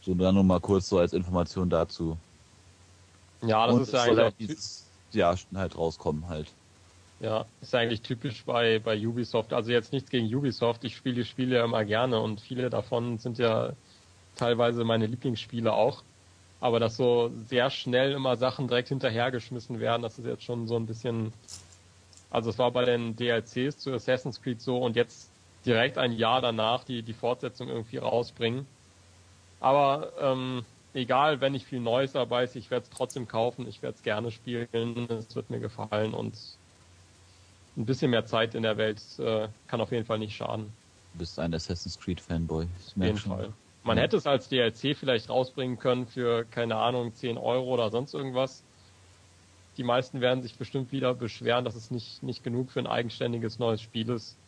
[0.01, 2.17] So dann nur mal kurz so als Information dazu.
[3.41, 6.53] Ja, das Und ist ja eigentlich halt auch dieses Jahr halt rauskommen halt.
[7.19, 9.51] Ja, ist eigentlich typisch bei, bei Ubisoft.
[9.53, 10.83] Also jetzt nichts gegen Ubisoft.
[10.85, 13.73] Ich spiele die Spiele ja immer gerne und viele davon sind ja
[14.35, 16.03] teilweise meine Lieblingsspiele auch.
[16.61, 20.75] Aber dass so sehr schnell immer Sachen direkt hinterhergeschmissen werden, das ist jetzt schon so
[20.77, 21.33] ein bisschen.
[22.29, 25.31] Also es war bei den DLCs zu Assassin's Creed so und jetzt
[25.65, 28.65] direkt ein Jahr danach die, die Fortsetzung irgendwie rausbringen.
[29.59, 33.81] Aber ähm, egal, wenn ich viel Neues dabei ist, ich werde es trotzdem kaufen, ich
[33.81, 36.59] werde es gerne spielen, es wird mir gefallen und
[37.75, 40.77] ein bisschen mehr Zeit in der Welt äh, kann auf jeden Fall nicht schaden.
[41.13, 42.65] Du bist ein Assassin's Creed Fanboy.
[42.65, 43.31] Auf jeden schon.
[43.31, 43.53] Fall.
[43.83, 44.03] Man Ja.
[44.03, 48.65] hätte es als DLC vielleicht rausbringen können für, keine Ahnung, 10 Euro oder sonst irgendwas.
[49.77, 53.59] Die meisten werden sich bestimmt wieder beschweren, dass es nicht, nicht genug für ein eigenständiges
[53.59, 54.39] neues Spiel ist.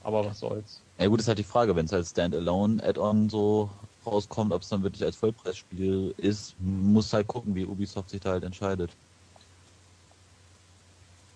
[0.00, 0.86] Aber was soll's.
[0.98, 3.70] Ja gut, ist halt die Frage, wenn es als Standalone-Add-on so
[4.06, 8.30] rauskommt, ob es dann wirklich als Vollpreisspiel ist, muss halt gucken, wie Ubisoft sich da
[8.32, 8.98] halt entscheidet.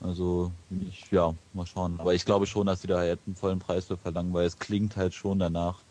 [0.00, 1.98] Also, ich, ja, mal schauen.
[1.98, 4.58] Aber ich glaube schon, dass sie da halt einen vollen Preis für verlangen, weil es
[4.58, 5.86] klingt halt schon danach,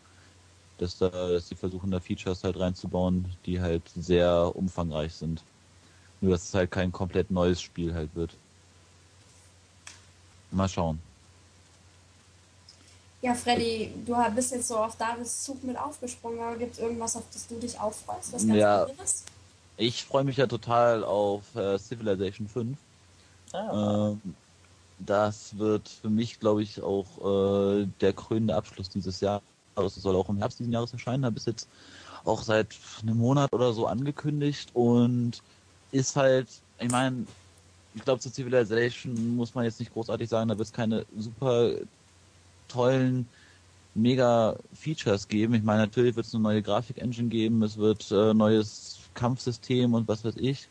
[0.78, 5.46] dass da, dass sie versuchen, da Features halt reinzubauen, die halt sehr umfangreich sind.
[6.20, 8.40] Nur, dass es halt kein komplett neues Spiel halt wird.
[10.50, 11.02] Mal schauen.
[13.24, 17.16] Ja, Freddy, du bist jetzt so auf Davids Zug mit aufgesprungen, aber gibt es irgendwas,
[17.16, 18.82] auf das du dich auch freust, was ganz Ja.
[18.84, 19.24] anderes?
[19.78, 22.78] Ich freue mich ja total auf äh, Civilization 5.
[23.54, 24.34] Ah, Ähm,
[24.98, 29.42] das wird für mich, glaube ich, auch äh, der krönende Abschluss dieses Jahres.
[29.78, 31.24] Es soll auch im Herbst diesen Jahres erscheinen.
[31.24, 31.66] Habe bis jetzt
[32.24, 35.42] auch seit einem Monat oder so angekündigt und
[35.92, 37.26] ist halt, ich meine,
[37.94, 41.72] ich glaube, zu Civilization muss man jetzt nicht großartig sagen, da wird es keine super
[42.68, 43.28] tollen
[43.94, 45.54] mega Features geben.
[45.54, 50.08] Ich meine, natürlich wird es eine neue Grafik-Engine geben, es wird äh, neues Kampfsystem und
[50.08, 50.68] was weiß ich.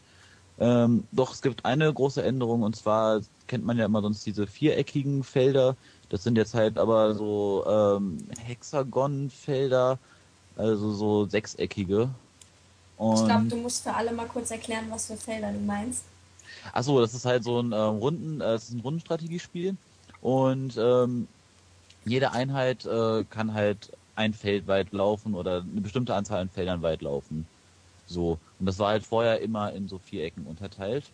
[0.59, 4.45] Ähm, doch es gibt eine große Änderung und zwar kennt man ja immer sonst diese
[4.45, 5.75] viereckigen Felder.
[6.09, 9.97] Das sind jetzt halt aber so ähm, Hexagon-Felder,
[10.55, 12.09] also so sechseckige.
[12.97, 16.03] Und Ich glaube, du musst für alle mal kurz erklären, was für Felder du meinst.
[16.71, 19.75] Achso, das ist halt so ein ähm, Runden, äh, es ist ein Rundenstrategiespiel
[20.21, 21.27] und ähm,
[22.05, 26.81] jede Einheit äh, kann halt ein Feld weit laufen oder eine bestimmte Anzahl an Feldern
[26.81, 27.47] weit laufen.
[28.05, 28.37] So.
[28.59, 31.05] Und das war halt vorher immer in so Vierecken unterteilt.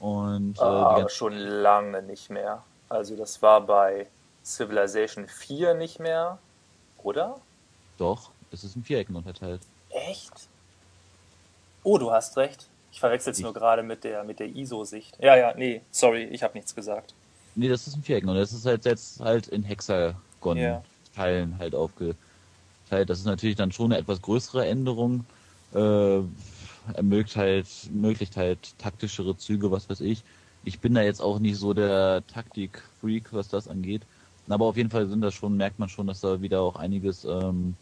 [0.00, 2.62] Und äh, die aber schon lange nicht mehr.
[2.88, 4.06] Also das war bei
[4.44, 6.38] Civilization 4 nicht mehr,
[7.02, 7.40] oder?
[8.02, 9.60] doch, es ist in Vierecken unterteilt.
[9.90, 10.48] Echt?
[11.84, 12.68] Oh, du hast recht.
[12.90, 15.16] Ich verwechsel es nur gerade mit der, mit der ISO-Sicht.
[15.20, 17.14] Ja, ja, nee, sorry, ich habe nichts gesagt.
[17.54, 19.62] Nee, das ist ein Vierecken und das ist halt jetzt halt in.
[19.64, 22.18] Hexagon-Teilen halt aufgeteilt.
[22.90, 25.24] Das ist natürlich dann schon eine etwas größere Änderung.
[25.72, 26.20] Äh,
[26.94, 30.24] ermöglicht halt, ermöglicht halt taktischere Züge, was weiß ich.
[30.64, 34.02] Ich bin da jetzt auch nicht so der Taktik-Freak, was das angeht.
[34.48, 37.24] Aber auf jeden Fall sind das schon, merkt man schon, dass da wieder auch einiges
[37.24, 37.76] ähm,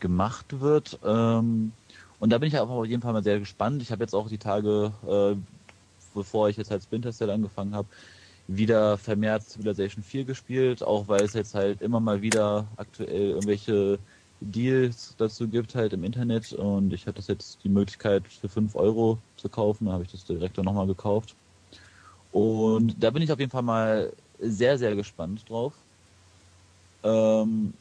[0.00, 0.98] gemacht wird.
[1.04, 1.72] Ähm,
[2.18, 3.82] und da bin ich aber auf jeden Fall mal sehr gespannt.
[3.82, 5.36] Ich habe jetzt auch die Tage, äh,
[6.14, 7.88] bevor ich jetzt halt Splinter Cell angefangen habe,
[8.48, 13.98] wieder vermehrt Civilization 4 gespielt, auch weil es jetzt halt immer mal wieder aktuell irgendwelche
[14.40, 18.74] Deals dazu gibt halt im Internet und ich hatte das jetzt die Möglichkeit für 5
[18.74, 21.34] Euro zu kaufen, da habe ich das direkt dann nochmal gekauft.
[22.32, 25.72] Und da bin ich auf jeden Fall mal sehr, sehr gespannt drauf.
[27.02, 27.74] Ähm,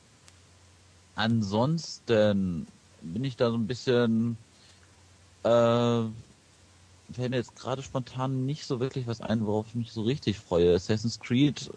[1.15, 2.67] ansonsten
[3.01, 4.37] bin ich da so ein bisschen
[5.43, 6.01] äh,
[7.11, 10.39] fällt mir jetzt gerade spontan nicht so wirklich was ein, worauf ich mich so richtig
[10.39, 10.75] freue.
[10.75, 11.71] Assassin's Creed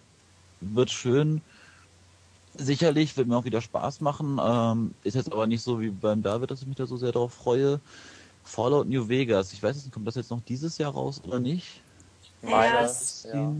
[0.61, 1.43] wird schön.
[2.55, 4.39] Sicherlich wird mir auch wieder Spaß machen.
[4.43, 7.13] Ähm, ist jetzt aber nicht so wie beim David, dass ich mich da so sehr
[7.13, 7.81] drauf freue.
[8.43, 9.53] Fallout New Vegas.
[9.53, 11.83] Ich weiß nicht, kommt das jetzt noch dieses Jahr raus oder nicht?
[12.43, 12.91] Meine,
[13.25, 13.57] Ja, ja.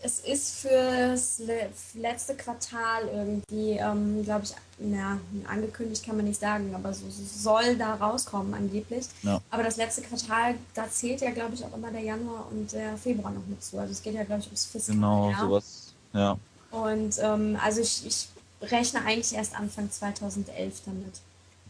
[0.00, 6.38] Es ist fürs le letzte Quartal irgendwie, ähm, glaube ich, na, angekündigt kann man nicht
[6.38, 9.06] sagen, aber so, so soll da rauskommen angeblich.
[9.22, 9.40] Ja.
[9.50, 12.96] Aber das letzte Quartal, da zählt ja, glaube ich, auch immer der Januar und der
[12.96, 13.78] Februar noch mit zu.
[13.78, 14.94] Also es geht ja, glaube ich, ums Fiskal.
[14.94, 15.40] Genau, ja.
[15.40, 15.94] sowas.
[16.12, 16.38] Ja.
[16.70, 18.28] Und ähm, also ich, ich
[18.62, 21.20] rechne eigentlich erst Anfang 2011 damit.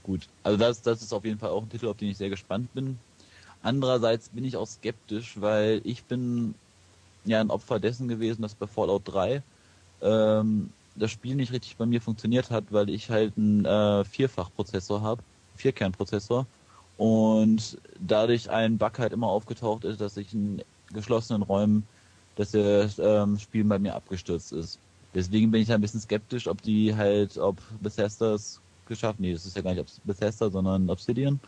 [0.03, 2.31] Gut, also das, das ist auf jeden Fall auch ein Titel, auf den ich sehr
[2.31, 2.99] gespannt bin.
[3.63, 6.55] Andererseits bin ich auch skeptisch, weil ich bin
[7.29, 9.43] ja ein Opfer dessen gewesen, dass bei Fallout 3
[10.01, 15.03] ähm, das Spiel nicht richtig bei mir funktioniert hat, weil ich halt einen äh, Vierfachprozessor
[15.03, 15.23] habe,
[15.55, 16.47] Vierkernprozessor
[16.97, 20.63] und dadurch ein Bug halt immer aufgetaucht ist, dass ich in
[20.93, 21.87] geschlossenen Räumen
[22.39, 24.81] dass das ähm, Spiel bei mir abgestürzt ist.
[25.15, 29.45] Deswegen bin ich ein bisschen skeptisch, ob die halt, ob Bethesda es geschafft, nee, das
[29.45, 31.41] ist ja gar nicht Bethesda, sondern Obsidian,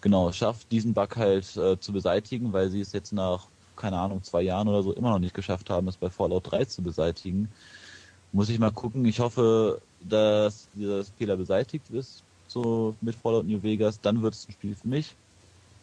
[0.00, 4.22] genau, schafft diesen Bug halt äh, zu beseitigen, weil sie es jetzt nach, keine Ahnung,
[4.22, 7.50] zwei Jahren oder so immer noch nicht geschafft haben, es bei Fallout 3 zu beseitigen.
[8.32, 9.04] Muss ich mal gucken.
[9.04, 14.48] Ich hoffe, dass dieser Fehler beseitigt ist, so mit Fallout New Vegas, dann wird es
[14.48, 15.14] ein Spiel für mich.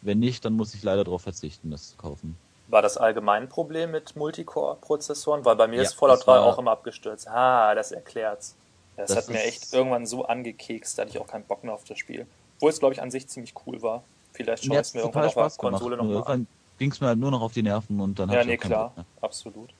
[0.02, 2.36] Wenn nicht, dann muss ich leider darauf verzichten, das zu kaufen.
[2.68, 5.44] War das allgemein ein Problem mit Multicore-Prozessoren?
[5.44, 7.28] Weil bei mir ja, ist Fallout 3 auch immer abgestürzt.
[7.28, 8.54] Ah, das erklärt's.
[8.96, 11.74] Das, das hat mir echt irgendwann so angekekst, da hatte ich auch keinen Bock mehr
[11.74, 12.26] auf das Spiel.
[12.56, 14.04] Obwohl es, glaube ich, an sich ziemlich cool war.
[14.32, 16.46] Vielleicht schaue ich es mir irgendwann auf der Konsole nochmal an.
[16.78, 19.70] Ging es mir halt nur noch auf die Nerven und dann Ja, nee, klar, absolut.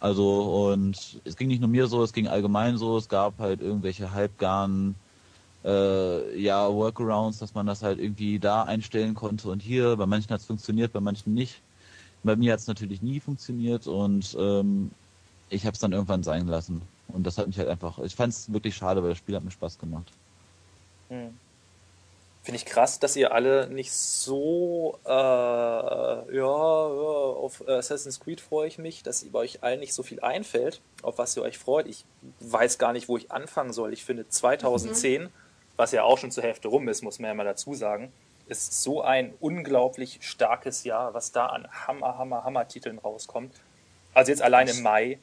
[0.00, 3.60] Also, und es ging nicht nur mir so, es ging allgemein so, es gab halt
[3.60, 4.96] irgendwelche halbgaren
[5.64, 10.30] äh, ja, Workarounds, dass man das halt irgendwie da einstellen konnte und hier, bei manchen
[10.30, 11.60] hat es funktioniert, bei manchen nicht.
[12.24, 14.90] Bei mir hat es natürlich nie funktioniert und ähm,
[15.50, 16.82] ich habe es dann irgendwann sein lassen.
[17.08, 19.44] Und das hat mich halt einfach, ich fand es wirklich schade, weil das Spiel hat
[19.44, 20.10] mir Spaß gemacht.
[21.10, 21.30] Hm.
[22.42, 28.78] Finde ich krass, dass ihr alle nicht so, äh, ja, auf Assassin's Creed freue ich
[28.78, 31.86] mich, dass bei euch allen nicht so viel einfällt, auf was ihr euch freut.
[31.86, 32.04] Ich
[32.40, 33.92] weiß gar nicht, wo ich anfangen soll.
[33.92, 35.28] Ich finde 2010, mhm.
[35.76, 38.12] was ja auch schon zur Hälfte rum ist, muss man ja mal dazu sagen,
[38.48, 43.54] ist so ein unglaublich starkes Jahr, was da an Hammer, Hammer, Hammer-Titeln rauskommt.
[44.14, 45.20] Also jetzt allein im Mai.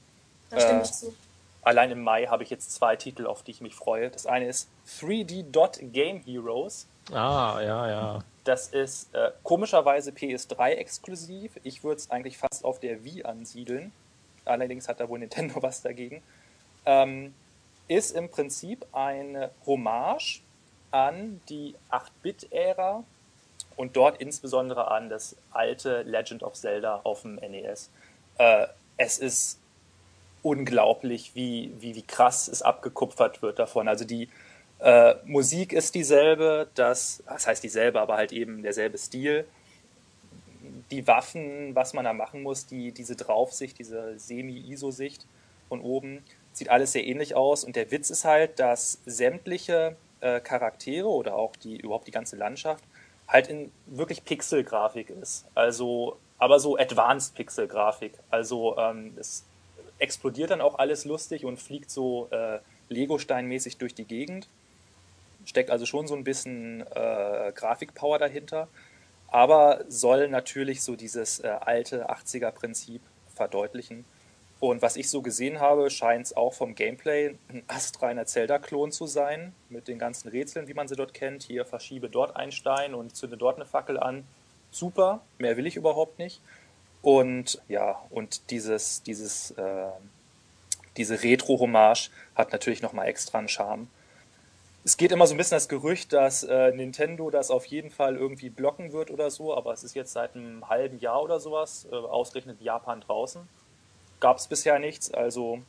[0.49, 1.13] Da stimme äh, ich zu
[1.62, 4.10] allein im Mai habe ich jetzt zwei Titel, auf die ich mich freue.
[4.10, 4.69] Das eine ist
[5.00, 6.88] 3D Dot Game Heroes.
[7.12, 8.19] Ah, ja, ja.
[8.43, 11.52] Das ist äh, komischerweise PS3 exklusiv.
[11.63, 13.91] Ich würde es eigentlich fast auf der Wii ansiedeln.
[14.45, 16.24] Allerdings hat da wohl Nintendo was dagegen.
[16.86, 17.34] Ähm,
[17.88, 20.41] ist im Prinzip eine Hommage
[20.91, 23.04] an die 8-Bit-Ära
[23.76, 27.89] und dort insbesondere an das alte Legend of Zelda auf dem NES.
[28.38, 28.67] Äh,
[28.98, 29.59] es ist
[30.41, 33.88] unglaublich, wie, wie, wie krass es abgekupfert wird davon.
[33.88, 34.30] Also die
[34.80, 39.45] äh, Musik ist dieselbe, das, das heißt dieselbe, aber halt eben derselbe Stil.
[40.91, 45.25] Die Waffen, was man da machen muss, die, diese Draufsicht, diese Semi-ISO-Sicht
[45.67, 46.23] von oben,
[46.54, 47.63] sieht alles sehr ähnlich aus.
[47.63, 52.36] Und der Witz ist halt, dass sämtliche äh, Charaktere oder auch die, überhaupt die ganze
[52.38, 52.84] Landschaft
[53.28, 55.45] halt in wirklich Pixel-Grafik ist.
[55.54, 58.13] Also, aber so Advanced Pixel-Grafik.
[58.32, 59.43] Also ähm, es
[60.00, 62.60] explodiert dann auch alles lustig und fliegt so äh,
[62.90, 64.48] Lego-Steinmäßig durch die Gegend.
[65.46, 68.68] Steckt also schon so ein bisschen äh, Grafikpower dahinter,
[69.28, 73.02] aber soll natürlich so dieses äh, alte 80er-Prinzip
[73.36, 74.06] verdeutlichen.
[74.60, 79.08] Und was ich so gesehen habe, scheint es auch vom Gameplay ein astreiner Zelda-Klon zu
[79.08, 81.44] sein, mit den ganzen Rätseln, wie man sie dort kennt.
[81.44, 84.26] Hier verschiebe dort einen Stein und zünde dort eine Fackel an.
[84.72, 86.42] Super, mehr will ich überhaupt nicht.
[87.02, 89.88] Und ja, und dieses, dieses, äh,
[90.98, 93.88] diese Retro-Hommage hat natürlich nochmal extra einen Charme.
[94.84, 98.16] Es geht immer so ein bisschen das Gerücht, dass äh, Nintendo das auf jeden Fall
[98.16, 101.88] irgendwie blocken wird oder so, aber es ist jetzt seit einem halben Jahr oder sowas,
[101.92, 103.48] äh, ausgerechnet Japan draußen.
[104.20, 105.62] Gab es bisher nichts, also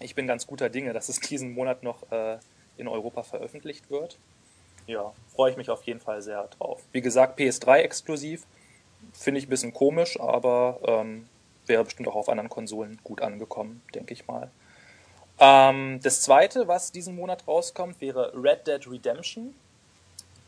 [0.00, 2.38] ich bin ganz guter Dinge, dass es diesen Monat noch äh,
[2.76, 4.18] in Europa veröffentlicht wird.
[4.86, 6.82] Ja, freue ich mich auf jeden Fall sehr drauf.
[6.92, 8.46] Wie gesagt, PS3 exklusiv.
[9.12, 11.26] Finde ich ein bisschen komisch, aber ähm,
[11.66, 14.50] wäre bestimmt auch auf anderen Konsolen gut angekommen, denke ich mal.
[15.38, 19.54] Ähm, das zweite, was diesen Monat rauskommt, wäre Red Dead Redemption.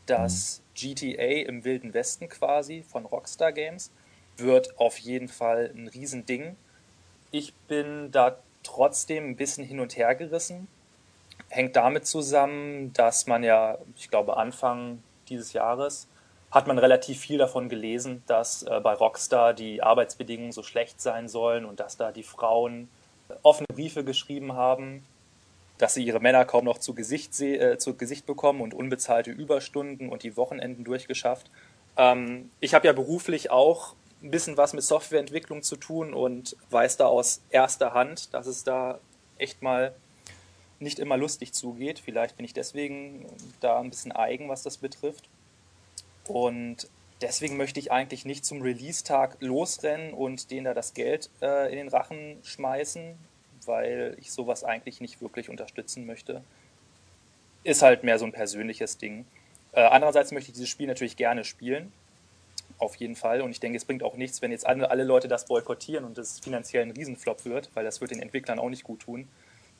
[0.05, 0.95] Das mhm.
[0.95, 3.91] GTA im Wilden Westen quasi von Rockstar Games.
[4.37, 6.55] Wird auf jeden Fall ein Riesending.
[7.31, 10.67] Ich bin da trotzdem ein bisschen hin und her gerissen.
[11.49, 16.07] Hängt damit zusammen, dass man ja, ich glaube, Anfang dieses Jahres
[16.53, 21.27] hat man relativ viel davon gelesen, dass äh, bei Rockstar die Arbeitsbedingungen so schlecht sein
[21.27, 22.89] sollen und dass da die Frauen
[23.27, 25.03] äh, offene Briefe geschrieben haben,
[25.79, 30.09] dass sie ihre Männer kaum noch zu Gesicht, äh, zu Gesicht bekommen und unbezahlte Überstunden
[30.09, 31.49] und die Wochenenden durchgeschafft.
[31.97, 36.97] Ähm, ich habe ja beruflich auch ein bisschen was mit Softwareentwicklung zu tun und weiß
[36.97, 38.99] da aus erster Hand, dass es da
[39.39, 39.95] echt mal
[40.79, 41.97] nicht immer lustig zugeht.
[41.97, 43.25] Vielleicht bin ich deswegen
[43.59, 45.29] da ein bisschen eigen, was das betrifft.
[46.27, 46.87] Und
[47.21, 51.77] deswegen möchte ich eigentlich nicht zum Release-Tag losrennen und denen da das Geld äh, in
[51.77, 53.15] den Rachen schmeißen,
[53.65, 56.43] weil ich sowas eigentlich nicht wirklich unterstützen möchte.
[57.63, 59.25] Ist halt mehr so ein persönliches Ding.
[59.71, 61.91] Äh, andererseits möchte ich dieses Spiel natürlich gerne spielen.
[62.77, 63.41] Auf jeden Fall.
[63.41, 66.39] Und ich denke, es bringt auch nichts, wenn jetzt alle, Leute das boykottieren und es
[66.39, 69.27] finanziell ein Riesenflop wird, weil das wird den Entwicklern auch nicht gut tun.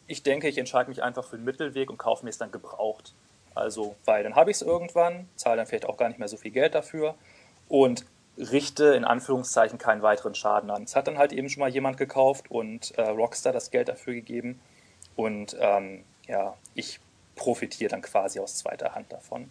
[0.08, 3.13] Ich denke, ich entscheide mich einfach für den Mittelweg und kaufe mir es dann gebraucht.
[3.55, 6.37] Also, weil dann habe ich es irgendwann, zahle dann vielleicht auch gar nicht mehr so
[6.37, 7.15] viel Geld dafür.
[7.69, 8.05] Und
[8.37, 10.83] richte in Anführungszeichen keinen weiteren Schaden an.
[10.83, 14.13] Es hat dann halt eben schon mal jemand gekauft und äh, Rockstar das Geld dafür
[14.13, 14.59] gegeben.
[15.15, 16.99] Und ähm, ja, ich
[17.35, 19.49] profitiere dann quasi aus zweiter Hand davon.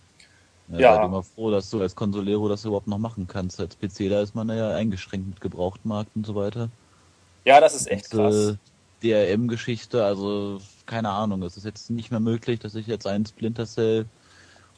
[0.68, 0.94] Ja, ja.
[0.96, 3.60] Sei immer froh, dass du als Consolero das überhaupt noch machen kannst.
[3.60, 6.68] Als PC, da ist man ja eingeschränkt mit Gebrauchtmarkt und so weiter.
[7.44, 8.34] Ja, das ist echt und, krass.
[8.34, 8.56] Äh,
[9.02, 13.66] DRM-Geschichte, also keine Ahnung, es ist jetzt nicht mehr möglich, dass ich jetzt einen Splinter
[13.66, 14.06] Cell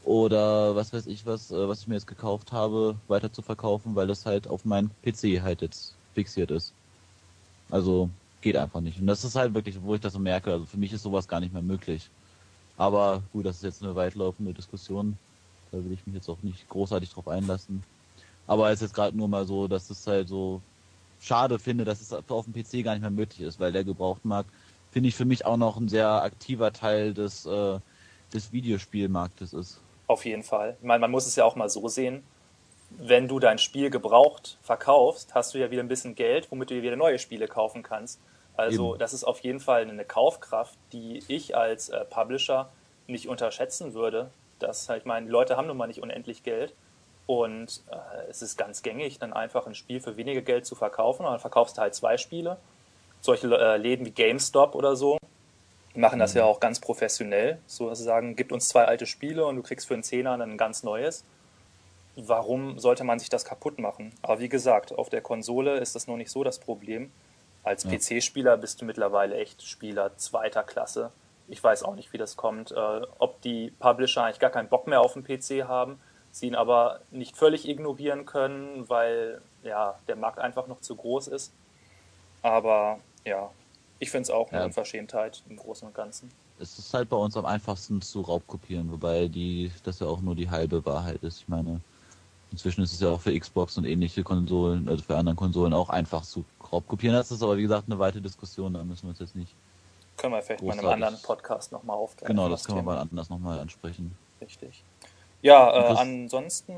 [0.05, 3.95] oder was weiß ich was, äh, was ich mir jetzt gekauft habe, weiter zu verkaufen,
[3.95, 6.73] weil das halt auf meinen PC halt jetzt fixiert ist.
[7.71, 8.11] Also
[8.43, 9.01] geht einfach nicht.
[9.01, 11.29] Und das ist halt wirklich, wo ich das so merke, also für mich ist sowas
[11.29, 12.11] gar nicht mehr möglich.
[12.77, 15.17] Aber gut, das ist jetzt eine weitlaufende Diskussion.
[15.73, 17.83] Da will ich mich jetzt auch nicht großartig drauf einlassen.
[18.47, 20.61] Aber es ist jetzt gerade nur mal so, dass es halt so
[21.25, 24.51] schade finde, dass es auf dem PC gar nicht mehr möglich ist, weil der Gebrauchtmarkt
[24.93, 27.79] finde ich für mich auch noch ein sehr aktiver Teil des, äh,
[28.33, 29.81] des Videospielmarktes ist.
[30.07, 30.77] Auf jeden Fall.
[30.81, 32.23] Ich meine, man muss es ja auch mal so sehen.
[32.91, 36.75] Wenn du dein Spiel gebraucht verkaufst, hast du ja wieder ein bisschen Geld, womit du
[36.75, 38.21] dir wieder neue Spiele kaufen kannst.
[38.57, 38.99] Also Eben.
[39.01, 42.71] das ist auf jeden Fall eine Kaufkraft, die ich als äh, Publisher
[43.09, 44.31] nicht unterschätzen würde.
[44.61, 46.75] Das, ich meine, die Leute haben nun mal nicht unendlich Geld
[47.27, 51.25] und äh, es ist ganz gängig, dann einfach ein Spiel für weniger Geld zu verkaufen
[51.25, 52.59] und dann verkaufst du halt zwei Spiele.
[53.21, 55.19] Solche äh, Läden wie GameStop oder so
[55.95, 56.39] machen das mhm.
[56.39, 59.63] ja auch ganz professionell, so dass sie sagen, gib uns zwei alte Spiele und du
[59.63, 61.25] kriegst für einen Zehner ein ganz neues.
[62.17, 64.13] Warum sollte man sich das kaputt machen?
[64.23, 67.11] Aber wie gesagt, auf der Konsole ist das noch nicht so das Problem.
[67.65, 67.91] Als ja.
[67.91, 71.11] PC-Spieler bist du mittlerweile echt Spieler zweiter Klasse.
[71.49, 72.73] Ich weiß auch nicht, wie das kommt.
[72.73, 75.99] Äh, ob die Publisher eigentlich gar keinen Bock mehr auf den PC haben,
[76.35, 81.29] sie ihn aber nicht völlig ignorieren können, weil ja, der Markt einfach noch zu groß
[81.29, 81.53] ist.
[82.43, 83.51] Aber ja,
[84.01, 84.67] ich finde es auch eine ja.
[84.67, 86.33] Unverschämtheit im Großen und Ganzen.
[86.59, 90.35] Es ist halt bei uns am einfachsten zu raubkopieren, wobei die, das ja auch nur
[90.35, 91.43] die halbe Wahrheit ist.
[91.43, 91.81] Ich meine,
[92.51, 95.89] inzwischen ist es ja auch für Xbox und ähnliche Konsolen, also für andere Konsolen auch
[95.89, 97.17] einfach zu raubkopieren.
[97.17, 99.55] Das ist aber wie gesagt eine weite Diskussion, da müssen wir uns jetzt nicht.
[100.17, 102.35] Können wir vielleicht mal in einem anderen Podcast nochmal aufgreifen.
[102.35, 104.17] Genau, das können wir mal anders nochmal ansprechen.
[104.41, 104.83] Richtig.
[105.45, 106.75] Ja, äh, ansonsten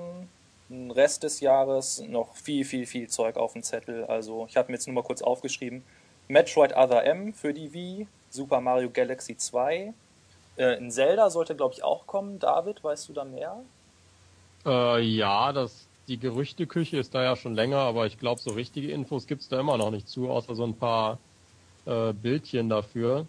[0.90, 4.05] Rest des Jahres noch viel, viel, viel Zeug auf dem Zettel.
[4.07, 5.85] Also ich habe mir jetzt nur mal kurz aufgeschrieben.
[6.26, 9.94] Metroid Other M für die Wii, Super Mario Galaxy 2.
[10.57, 12.40] Äh, ein Zelda sollte, glaube ich, auch kommen.
[12.40, 13.57] David, weißt du da mehr?
[14.66, 18.90] Äh, ja, das, die Gerüchteküche ist da ja schon länger, aber ich glaube, so richtige
[18.90, 21.18] Infos gibt es da immer noch nicht zu, außer so ein paar
[21.85, 23.29] äh, Bildchen dafür.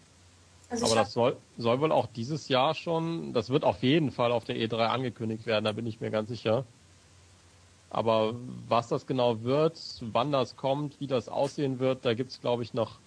[0.69, 4.31] Also aber das soll, soll wohl auch dieses Jahr schon, das wird auf jeden Fall
[4.31, 6.65] auf der E3 angekündigt werden, da bin ich mir ganz sicher.
[7.89, 8.35] Aber
[8.67, 12.73] was das genau wird, wann das kommt, wie das aussehen wird, da gibt's glaube ich
[12.73, 12.99] noch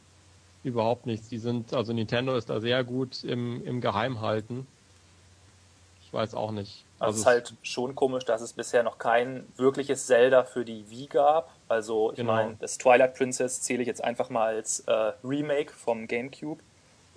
[0.65, 1.29] überhaupt nichts.
[1.29, 4.67] Die sind, also Nintendo ist da sehr gut im, im Geheimhalten.
[6.03, 6.85] Ich weiß auch nicht.
[6.99, 10.91] Also, es ist halt schon komisch, dass es bisher noch kein wirkliches Zelda für die
[10.91, 11.51] Wii gab.
[11.69, 12.33] Also ich genau.
[12.35, 16.63] meine, das Twilight Princess zähle ich jetzt einfach mal als äh, Remake vom GameCube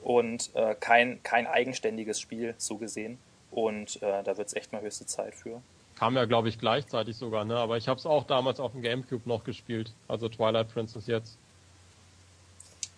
[0.04, 3.18] und äh, kein, kein eigenständiges Spiel so gesehen.
[3.52, 5.62] Und äh, da wird es echt mal höchste Zeit für.
[5.96, 7.56] Kam ja, glaube ich, gleichzeitig sogar, ne?
[7.58, 9.92] Aber ich habe es auch damals auf dem Gamecube noch gespielt.
[10.08, 11.38] Also Twilight Princess jetzt.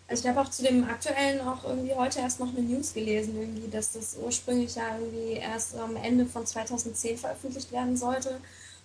[0.08, 3.36] Also ich habe auch zu dem aktuellen auch irgendwie heute erst noch eine News gelesen,
[3.40, 8.40] irgendwie, dass das ursprünglich ja irgendwie erst am Ende von 2010 veröffentlicht werden sollte.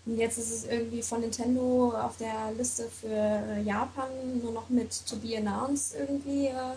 [0.06, 4.08] Und jetzt ist es irgendwie von Nintendo auf der Liste für Japan
[4.42, 6.74] nur noch mit To Be Announced irgendwie äh,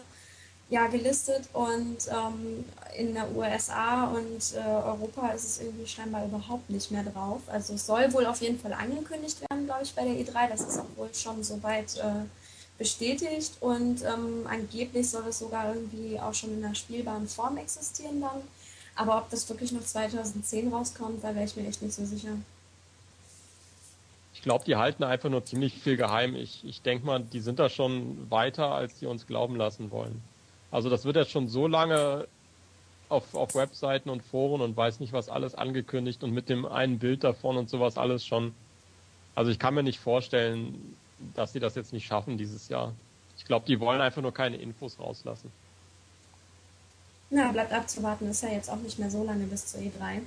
[0.74, 1.44] ja, gelistet.
[1.54, 2.66] Und ähm,
[2.98, 7.42] in der USA und äh, Europa ist es irgendwie scheinbar überhaupt nicht mehr drauf.
[7.48, 10.50] Also es soll wohl auf jeden Fall angekündigt werden, glaube ich, bei der E3.
[10.50, 11.98] Das ist auch wohl schon soweit.
[11.98, 12.26] Äh,
[12.76, 18.20] bestätigt und ähm, angeblich soll es sogar irgendwie auch schon in einer spielbaren Form existieren
[18.20, 18.42] dann.
[18.96, 22.36] Aber ob das wirklich noch 2010 rauskommt, da wäre ich mir echt nicht so sicher.
[24.34, 26.36] Ich glaube, die halten einfach nur ziemlich viel geheim.
[26.36, 30.22] Ich, ich denke mal, die sind da schon weiter, als die uns glauben lassen wollen.
[30.74, 32.28] Also das wird jetzt schon so lange
[33.08, 36.98] auf, auf Webseiten und Foren und weiß nicht was alles angekündigt und mit dem einen
[36.98, 38.56] Bild davon und sowas alles schon.
[39.36, 40.98] Also ich kann mir nicht vorstellen,
[41.36, 42.92] dass sie das jetzt nicht schaffen dieses Jahr.
[43.38, 45.52] Ich glaube, die wollen einfach nur keine Infos rauslassen.
[47.30, 50.22] Na, bleibt abzuwarten, ist ja jetzt auch nicht mehr so lange bis zur E3.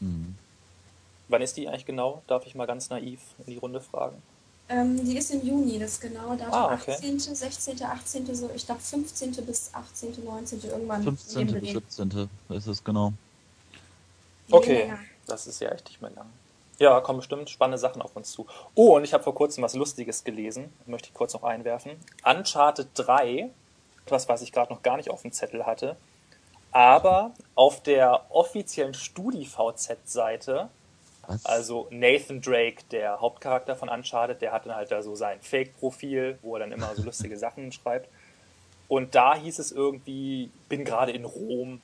[0.00, 0.36] Mhm.
[1.28, 2.22] Wann ist die eigentlich genau?
[2.26, 4.22] Darf ich mal ganz naiv in die Runde fragen?
[4.70, 6.92] Ähm, die ist im Juni, das genau Datum ah, okay.
[6.92, 9.32] 18., 16., 18., so ich glaube 15.
[9.46, 10.62] bis 18., 19.
[10.64, 11.02] irgendwann.
[11.02, 11.60] 15.
[11.60, 12.28] bis 17.
[12.50, 13.12] ist es genau.
[14.50, 14.92] Okay,
[15.26, 16.26] das ist ja echt nicht mehr lang.
[16.78, 18.46] Ja, kommen bestimmt spannende Sachen auf uns zu.
[18.74, 21.92] Oh, und ich habe vor kurzem was Lustiges gelesen, möchte ich kurz noch einwerfen.
[22.24, 23.50] Uncharted 3,
[24.06, 25.96] etwas, was ich gerade noch gar nicht auf dem Zettel hatte,
[26.70, 30.68] aber auf der offiziellen StudiVZ-Seite
[31.28, 31.44] Was?
[31.44, 36.38] Also Nathan Drake, der Hauptcharakter von Uncharted, der hat dann halt da so sein Fake-Profil,
[36.42, 38.08] wo er dann immer so lustige Sachen schreibt.
[38.88, 41.82] Und da hieß es irgendwie, bin gerade in Rom.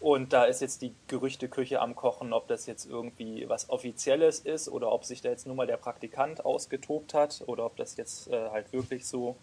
[0.00, 4.68] Und da ist jetzt die Gerüchteküche am Kochen, ob das jetzt irgendwie was Offizielles ist
[4.68, 8.28] oder ob sich da jetzt nur mal der Praktikant ausgetobt hat oder ob das jetzt
[8.28, 9.36] äh, halt wirklich so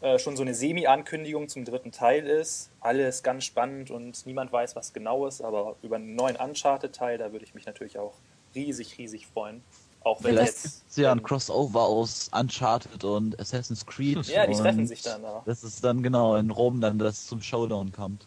[0.00, 2.70] äh, schon so eine Semi-Ankündigung zum dritten Teil ist.
[2.80, 7.32] Alles ganz spannend und niemand weiß, was genau ist, aber über einen neuen Uncharted-Teil, da
[7.32, 8.14] würde ich mich natürlich auch
[8.54, 9.62] riesig, riesig freuen.
[10.04, 10.62] Auch wenn Vielleicht jetzt.
[10.62, 14.24] gibt es ja ein Crossover aus Uncharted und Assassin's Creed.
[14.28, 15.42] Ja, die treffen sich dann da.
[15.44, 18.26] Das ist dann genau in Rom dann, das zum Showdown kommt.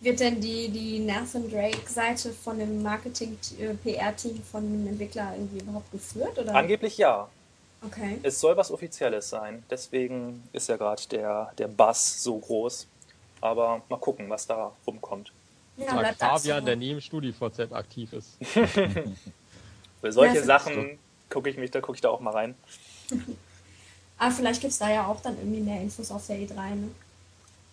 [0.00, 6.38] Wird denn die, die Nathan Drake-Seite von dem Marketing-PR-Team von dem Entwickler irgendwie überhaupt geführt?
[6.38, 6.54] Oder?
[6.54, 7.28] Angeblich ja.
[7.86, 8.18] Okay.
[8.22, 9.62] Es soll was Offizielles sein.
[9.70, 12.86] Deswegen ist ja gerade der, der Bass so groß.
[13.40, 15.32] Aber mal gucken, was da rumkommt.
[15.76, 16.80] Ja, Sagt Fabian, abzuwarten.
[16.80, 18.38] der im StudiVZ aktiv ist.
[20.00, 22.54] Für solche Ja, Sachen gucke ich mich, da gucke ich da auch mal rein.
[24.18, 26.74] Aber vielleicht gibt es da ja auch dann irgendwie mehr Infos auf der E3.
[26.74, 26.88] Ne?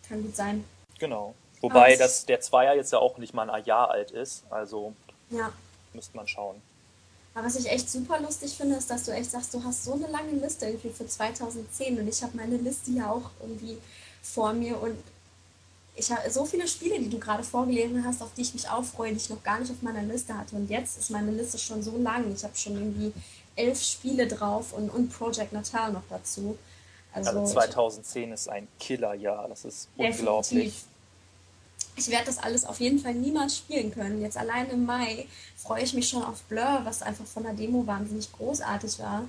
[0.09, 0.65] Kann gut sein.
[0.99, 1.35] Genau.
[1.61, 4.43] Wobei das, der Zweier jetzt ja auch nicht mal ein Jahr alt ist.
[4.49, 4.93] Also
[5.29, 5.53] Ja.
[5.93, 6.61] müsste man schauen.
[7.33, 9.93] Aber was ich echt super lustig finde, ist, dass du echt sagst, du hast so
[9.93, 13.77] eine lange Liste irgendwie für 2010 und ich habe meine Liste ja auch irgendwie
[14.21, 14.97] vor mir und
[15.95, 18.83] ich habe so viele Spiele, die du gerade vorgelesen hast, auf die ich mich auch
[18.83, 20.55] freue, die ich noch gar nicht auf meiner Liste hatte.
[20.55, 22.33] Und jetzt ist meine Liste schon so lang.
[22.33, 23.13] Ich habe schon irgendwie
[23.57, 26.57] elf Spiele drauf und, und Project Natal noch dazu.
[27.13, 29.47] Also, Also ich- 2010 ist ein Killerjahr.
[29.49, 30.49] Das ist unglaublich.
[30.49, 30.83] Definitiv.
[31.95, 34.21] Ich werde das alles auf jeden Fall niemals spielen können.
[34.21, 35.25] Jetzt allein im Mai
[35.57, 39.23] freue ich mich schon auf Blur, was einfach von der Demo wahnsinnig großartig war.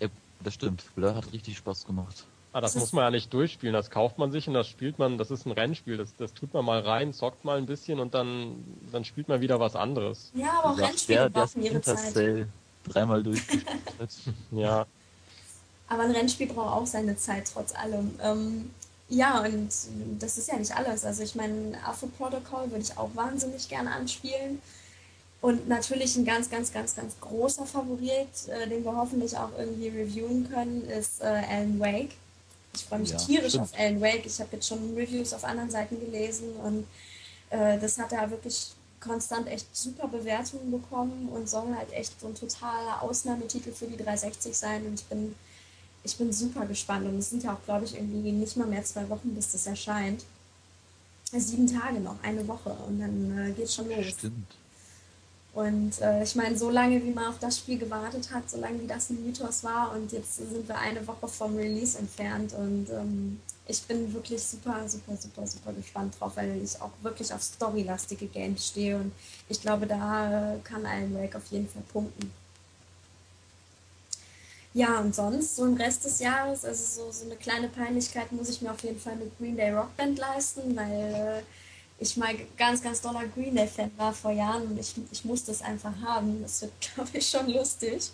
[0.00, 0.08] Ja,
[0.40, 0.84] das stimmt.
[0.94, 2.24] Blur hat richtig Spaß gemacht.
[2.52, 3.74] Ah, das muss man ja nicht durchspielen.
[3.74, 5.96] Das kauft man sich und das spielt man, das ist ein Rennspiel.
[5.96, 9.40] Das, das tut man mal rein, zockt mal ein bisschen und dann, dann spielt man
[9.40, 10.30] wieder was anderes.
[10.34, 12.46] Ja, aber auch sagst, Rennspiele der, brauchen ihre Zeit.
[12.86, 13.66] Dreimal durchgespielt.
[14.52, 14.86] Ja.
[15.88, 18.10] Aber ein Rennspiel braucht auch seine Zeit, trotz allem.
[18.22, 18.70] Ähm,
[19.08, 19.70] ja, und
[20.18, 21.04] das ist ja nicht alles.
[21.04, 24.60] Also ich meine, Afro Protocol würde ich auch wahnsinnig gerne anspielen.
[25.40, 29.88] Und natürlich ein ganz, ganz, ganz, ganz großer Favorit, äh, den wir hoffentlich auch irgendwie
[29.88, 32.16] reviewen können, ist äh, Alan Wake.
[32.74, 33.64] Ich freue mich Ja, tierisch stimmt.
[33.64, 34.26] auf Alan Wake.
[34.26, 36.86] Ich habe jetzt schon Reviews auf anderen Seiten gelesen und
[37.50, 42.28] äh, das hat ja wirklich konstant echt super Bewertungen bekommen und soll halt echt so
[42.28, 44.86] ein totaler Ausnahmetitel für die 360 sein.
[44.86, 45.34] Und ich bin,
[46.04, 47.06] ich bin super gespannt.
[47.06, 49.66] Und es sind ja auch, glaube ich, irgendwie nicht mal mehr zwei Wochen, bis das
[49.66, 50.24] erscheint.
[51.30, 54.06] Sieben Tage noch, eine Woche und dann äh, geht's schon los.
[54.06, 54.54] Stimmt.
[55.52, 58.80] Und äh, ich meine, so lange wie man auf das Spiel gewartet hat, so lange
[58.80, 62.88] wie das ein Mythos war und jetzt sind wir eine Woche vom Release entfernt und
[62.90, 67.42] ähm, ich bin wirklich super, super, super, super gespannt drauf, weil ich auch wirklich auf
[67.42, 69.12] storylastige Games stehe und
[69.48, 72.30] ich glaube, da kann Alan Wake auf jeden Fall punkten.
[74.78, 78.48] Ja, und sonst, so im Rest des Jahres, also so, so eine kleine Peinlichkeit muss
[78.48, 81.42] ich mir auf jeden Fall mit Green Day Rockband leisten, weil äh,
[81.98, 85.62] ich mal ganz, ganz doller Green Day-Fan war vor Jahren und ich, ich musste es
[85.62, 86.42] einfach haben.
[86.42, 88.12] Das wird, glaube ich, schon lustig.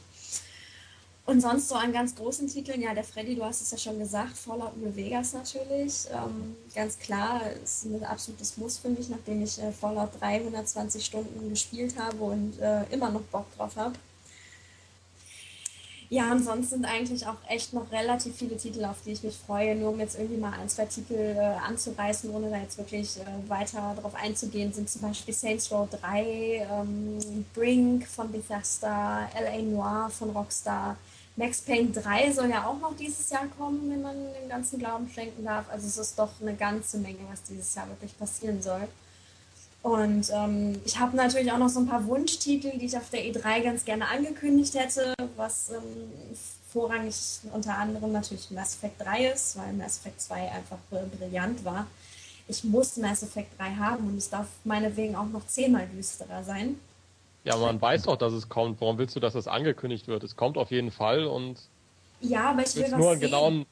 [1.26, 3.98] Und sonst so an ganz großen Titeln, ja, der Freddy, du hast es ja schon
[3.98, 6.06] gesagt, Fallout New Vegas natürlich.
[6.14, 11.50] Ähm, ganz klar, ist ein absolutes Muss für mich, nachdem ich äh, Fallout 320 Stunden
[11.50, 13.92] gespielt habe und äh, immer noch Bock drauf habe.
[16.14, 19.36] Ja, und sonst sind eigentlich auch echt noch relativ viele Titel, auf die ich mich
[19.36, 19.74] freue.
[19.74, 23.50] Nur um jetzt irgendwie mal ein, zwei Titel äh, anzureißen, ohne da jetzt wirklich äh,
[23.50, 29.60] weiter drauf einzugehen, sind zum Beispiel Saints Row 3, ähm, Brink von Bethesda, L.A.
[29.62, 30.96] Noir von Rockstar.
[31.34, 35.08] Max Payne 3 soll ja auch noch dieses Jahr kommen, wenn man dem ganzen Glauben
[35.08, 35.64] schenken darf.
[35.68, 38.86] Also es ist doch eine ganze Menge, was dieses Jahr wirklich passieren soll.
[39.84, 43.20] Und ähm, ich habe natürlich auch noch so ein paar Wunschtitel, die ich auf der
[43.20, 45.82] E3 ganz gerne angekündigt hätte, was ähm,
[46.72, 47.14] vorrangig
[47.52, 51.86] unter anderem natürlich Mass Effect 3 ist, weil Mass Effect 2 einfach äh, brillant war.
[52.48, 56.80] Ich muss Mass Effect 3 haben und es darf meinetwegen auch noch zehnmal düsterer sein.
[57.44, 58.80] Ja, man weiß doch, dass es kommt.
[58.80, 60.24] Warum willst du, dass es angekündigt wird?
[60.24, 61.58] Es kommt auf jeden Fall und
[62.22, 63.20] Ja, aber ich will was nur sehen.
[63.20, 63.66] genauen.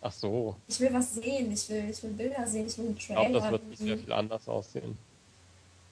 [0.00, 2.96] Ach so, Ich will was sehen, ich will, ich will Bilder sehen, ich will einen
[2.96, 3.40] ich glaube, Trailer.
[3.40, 4.98] das wird nicht sehr viel anders aussehen.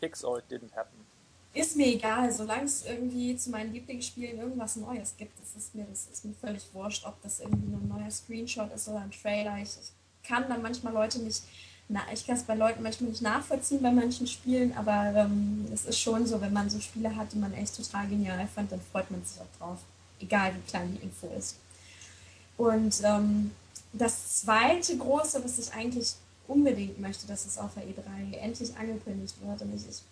[0.00, 0.98] Fix or it didn't happen.
[1.52, 5.84] Ist mir egal, solange es irgendwie zu meinen Lieblingsspielen irgendwas Neues gibt, das ist mir,
[5.84, 9.58] das ist mir völlig wurscht, ob das irgendwie ein neuer Screenshot ist oder ein Trailer.
[9.58, 11.42] Ich, ich kann dann manchmal Leute nicht,
[11.88, 15.86] na, ich kann es bei Leuten manchmal nicht nachvollziehen bei manchen Spielen, aber ähm, es
[15.86, 18.80] ist schon so, wenn man so Spiele hat, die man echt total genial fand, dann
[18.92, 19.78] freut man sich auch drauf.
[20.20, 21.56] Egal wie klein die Info ist.
[22.56, 23.50] Und ähm,
[23.92, 26.14] das zweite große, was ich eigentlich
[26.50, 30.02] unbedingt möchte, dass es auf der E3 endlich angekündigt wird, und ich, ich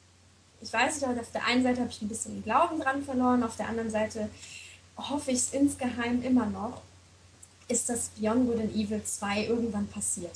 [0.61, 3.57] ich weiß nicht, auf der einen Seite habe ich ein bisschen Glauben dran verloren, auf
[3.57, 4.29] der anderen Seite
[4.97, 6.83] hoffe ich es insgeheim immer noch,
[7.69, 10.33] ist, dass Beyond Good and Evil 2 irgendwann passiert.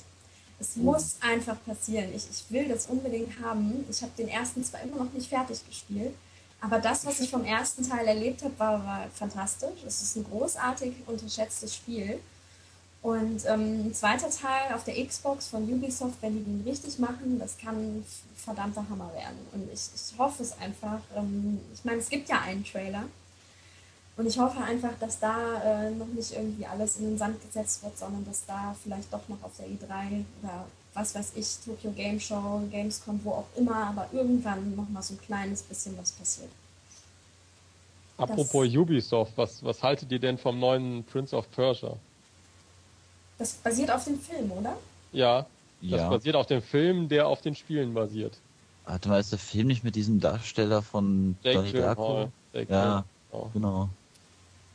[0.60, 0.84] Es mhm.
[0.84, 2.10] muss einfach passieren.
[2.14, 3.84] Ich, ich will das unbedingt haben.
[3.90, 6.14] Ich habe den ersten zwar immer noch nicht fertig gespielt,
[6.60, 9.82] aber das, was ich vom ersten Teil erlebt habe, war, war fantastisch.
[9.84, 12.20] Es ist ein großartig unterschätztes Spiel.
[13.02, 17.38] Und ähm, ein zweiter Teil auf der Xbox von Ubisoft, wenn die den richtig machen,
[17.40, 19.38] das kann ein verdammter Hammer werden.
[19.52, 21.00] Und ich, ich hoffe es einfach.
[21.16, 23.04] Ähm, ich meine, es gibt ja einen Trailer.
[24.16, 27.82] Und ich hoffe einfach, dass da äh, noch nicht irgendwie alles in den Sand gesetzt
[27.82, 31.90] wird, sondern dass da vielleicht doch noch auf der E3 oder was weiß ich, Tokyo
[31.92, 36.12] Game Show, Gamescom, wo auch immer, aber irgendwann noch mal so ein kleines bisschen was
[36.12, 36.50] passiert.
[38.18, 41.96] Apropos das, Ubisoft, was, was haltet ihr denn vom neuen Prince of Persia?
[43.38, 44.76] Das basiert auf dem Film, oder?
[45.12, 45.46] Ja,
[45.80, 46.08] das ja.
[46.08, 48.38] basiert auf dem Film, der auf den Spielen basiert.
[48.84, 52.30] Warte mal, ist der Film nicht mit diesem Darsteller von Jake Gyllenhaal?
[52.68, 53.04] Ja,
[53.52, 53.88] genau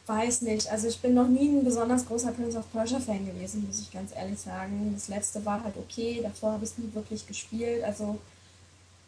[0.08, 0.70] weiß nicht.
[0.72, 3.92] Also ich bin noch nie ein besonders großer Prince of Persia Fan gewesen, muss ich
[3.92, 4.92] ganz ehrlich sagen.
[4.94, 7.84] Das letzte war halt okay, davor habe ich es nie wirklich gespielt.
[7.84, 8.18] Also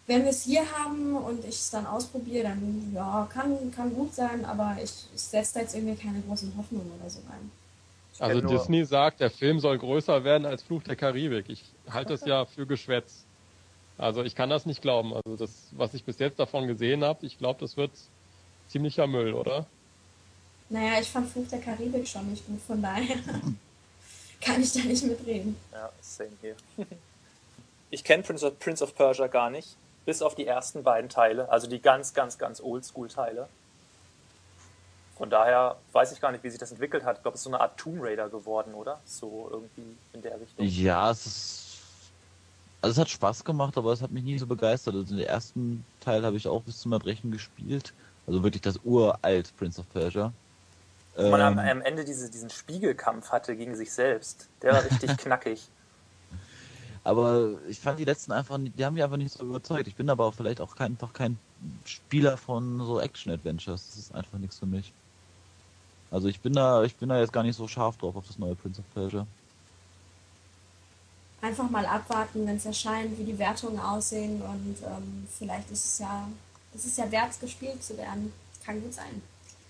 [0.07, 4.13] wenn wir es hier haben und ich es dann ausprobiere, dann ja, kann, kann gut
[4.13, 7.51] sein, aber ich, ich setze da jetzt irgendwie keine großen Hoffnungen oder so rein.
[8.19, 11.45] Also Disney sagt, der Film soll größer werden als Fluch der Karibik.
[11.49, 13.25] Ich halte es ja für Geschwätz.
[13.97, 15.13] Also ich kann das nicht glauben.
[15.13, 17.91] Also das, was ich bis jetzt davon gesehen habe, ich glaube, das wird
[18.67, 19.65] ziemlicher Müll, oder?
[20.69, 23.15] Naja, ich fand Fluch der Karibik schon nicht gut, von daher
[24.41, 25.55] kann ich da nicht mitreden.
[25.71, 26.55] Ja, same hier.
[27.91, 31.49] Ich kenne Prince of, Prince of Persia gar nicht, bis auf die ersten beiden Teile,
[31.49, 33.49] also die ganz, ganz, ganz Oldschool-Teile.
[35.19, 37.17] Von daher weiß ich gar nicht, wie sich das entwickelt hat.
[37.17, 39.01] Ich glaube, es ist so eine Art Tomb Raider geworden, oder?
[39.03, 40.65] So irgendwie in der Richtung.
[40.65, 41.65] Ja, es ist.
[42.81, 44.95] Also es hat Spaß gemacht, aber es hat mich nie so begeistert.
[44.95, 47.93] Also den ersten Teil habe ich auch bis zum Erbrechen gespielt.
[48.27, 50.31] Also wirklich das uralt Prince of Persia.
[51.17, 51.67] Wo man am, ähm.
[51.67, 54.47] am Ende diese, diesen Spiegelkampf hatte gegen sich selbst.
[54.61, 55.67] Der war richtig knackig.
[57.03, 59.87] Aber ich fand die letzten einfach, die haben mich einfach nicht so überzeugt.
[59.89, 61.37] Ich bin aber auch vielleicht auch kein, einfach kein
[61.83, 63.87] Spieler von so Action-Adventures.
[63.87, 64.93] Das ist einfach nichts für mich.
[66.11, 68.39] Also ich bin da, ich bin da jetzt gar nicht so scharf drauf auf das
[68.39, 69.27] neue Prince of Persia.
[71.41, 75.99] Einfach mal abwarten, wenn es erscheint, wie die Wertungen aussehen und ähm, vielleicht ist es
[75.99, 76.27] ja,
[76.73, 78.33] ist es ja wert, gespielt zu werden.
[78.65, 79.21] Kann gut sein.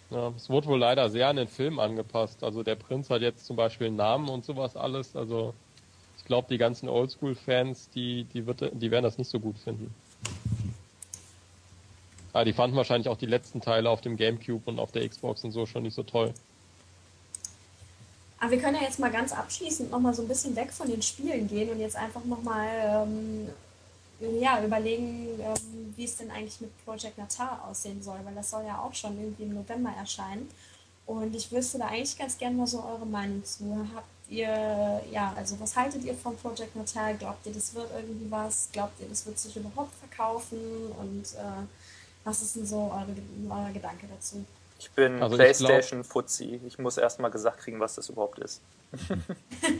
[0.10, 2.44] Ja, es wurde wohl leider sehr an den Film angepasst.
[2.44, 5.16] Also der Prinz hat jetzt zum Beispiel einen Namen und sowas alles.
[5.16, 5.54] Also
[6.18, 9.94] ich glaube, die ganzen Oldschool-Fans, die, die, die werden das nicht so gut finden.
[12.34, 15.44] Ah, die fanden wahrscheinlich auch die letzten Teile auf dem Gamecube und auf der Xbox
[15.44, 16.34] und so schon nicht so toll.
[18.40, 21.02] Aber wir können ja jetzt mal ganz abschließend nochmal so ein bisschen weg von den
[21.02, 22.68] Spielen gehen und jetzt einfach nochmal
[23.06, 23.50] ähm,
[24.40, 28.66] ja, überlegen, ähm, wie es denn eigentlich mit Project Natal aussehen soll, weil das soll
[28.66, 30.50] ja auch schon irgendwie im November erscheinen.
[31.06, 33.88] Und ich wüsste da eigentlich ganz gerne mal so eure Meinung zu.
[33.96, 37.16] Habt ihr, ja, also was haltet ihr von Project Natal?
[37.18, 38.70] Glaubt ihr, das wird irgendwie was?
[38.72, 40.60] Glaubt ihr, das wird sich überhaupt verkaufen?
[41.00, 41.66] Und äh,
[42.24, 43.16] was ist denn so eure,
[43.50, 44.46] euer Gedanke dazu?
[44.80, 46.62] Ich bin also PlayStation Fuzzi.
[46.66, 48.62] Ich muss erst mal gesagt kriegen, was das überhaupt ist.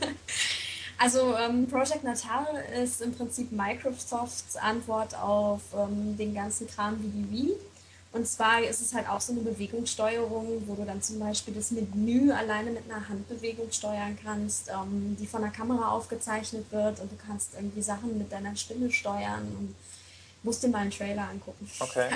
[1.02, 7.08] Also ähm, Project Natal ist im Prinzip Microsofts Antwort auf ähm, den ganzen Kram wie
[7.08, 7.52] die Wii.
[8.12, 11.70] Und zwar ist es halt auch so eine Bewegungssteuerung, wo du dann zum Beispiel das
[11.70, 17.10] Menü alleine mit einer Handbewegung steuern kannst, ähm, die von der Kamera aufgezeichnet wird und
[17.10, 19.74] du kannst irgendwie Sachen mit deiner Stimme steuern und
[20.42, 21.68] musst dir mal einen Trailer angucken.
[21.78, 22.08] Okay.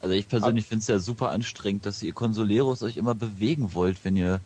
[0.00, 4.04] Also ich persönlich finde es ja super anstrengend, dass ihr Consoleros euch immer bewegen wollt,
[4.04, 4.40] wenn ihr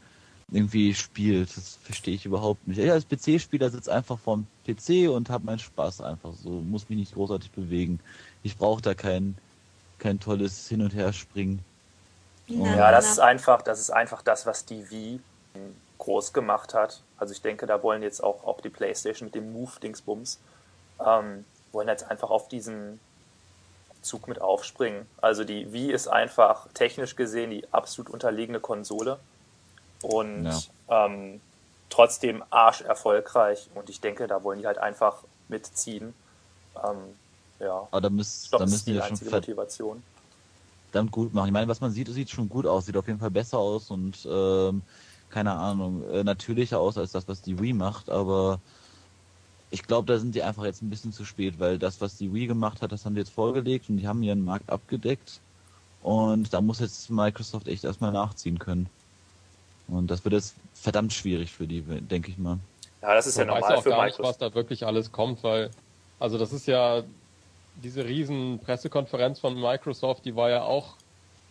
[0.53, 1.57] irgendwie spielt.
[1.57, 2.79] Das verstehe ich überhaupt nicht.
[2.79, 6.51] Ich als PC-Spieler sitze einfach vorm PC und habe meinen Spaß einfach so.
[6.51, 8.01] Muss mich nicht großartig bewegen.
[8.43, 9.37] Ich brauche da kein,
[9.99, 11.61] kein tolles Hin- und Herspringen.
[12.47, 15.21] Ja, das ist einfach, das ist einfach das, was die Wii
[15.99, 17.03] groß gemacht hat.
[17.19, 20.39] Also ich denke, da wollen jetzt auch, auch die Playstation mit dem Move-Dingsbums,
[21.07, 23.01] ähm, wollen jetzt einfach auf diesen
[24.03, 25.07] Zug mit aufspringen.
[25.21, 29.19] Also die Wii ist einfach technisch gesehen die absolut unterlegene Konsole
[30.03, 31.07] und ja.
[31.07, 31.41] ähm,
[31.91, 33.69] trotzdem arsch erfolgreich.
[33.75, 36.15] Und ich denke, da wollen die halt einfach mitziehen.
[36.77, 36.97] Ähm,
[37.59, 37.87] ja.
[37.91, 40.03] Aber da, müsst, glaub, da müssen die, die schon Motivation.
[40.91, 41.47] Verdammt gut machen.
[41.47, 43.91] Ich meine, was man sieht, sieht schon gut aus, sieht auf jeden Fall besser aus
[43.91, 44.83] und ähm,
[45.29, 48.61] keine Ahnung, äh, natürlicher aus als das, was die Wii macht, aber
[49.71, 52.33] ich glaube, da sind die einfach jetzt ein bisschen zu spät, weil das, was die
[52.33, 55.41] Wii gemacht hat, das haben die jetzt vorgelegt und die haben ihren Markt abgedeckt.
[56.03, 58.89] Und da muss jetzt Microsoft echt erstmal nachziehen können.
[59.87, 62.59] Und das wird jetzt verdammt schwierig für die, denke ich mal.
[63.03, 64.21] Ja, das ist ja normal weiß auch für gar Microsoft.
[64.21, 65.71] Nicht, was da wirklich alles kommt, weil,
[66.19, 67.03] also das ist ja
[67.83, 70.97] diese riesen Pressekonferenz von Microsoft, die war ja auch,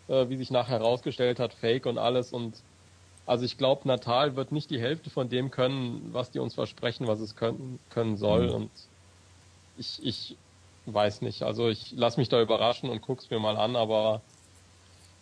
[0.08, 2.34] äh, wie sich nachher herausgestellt hat, fake und alles.
[2.34, 2.56] Und
[3.30, 7.06] also ich glaube, Natal wird nicht die Hälfte von dem können, was die uns versprechen,
[7.06, 8.48] was es können, können soll.
[8.48, 8.56] Mhm.
[8.56, 8.72] Und
[9.78, 10.36] ich, ich
[10.88, 11.44] weiß nicht.
[11.44, 14.22] Also ich lasse mich da überraschen und guck's mir mal an, aber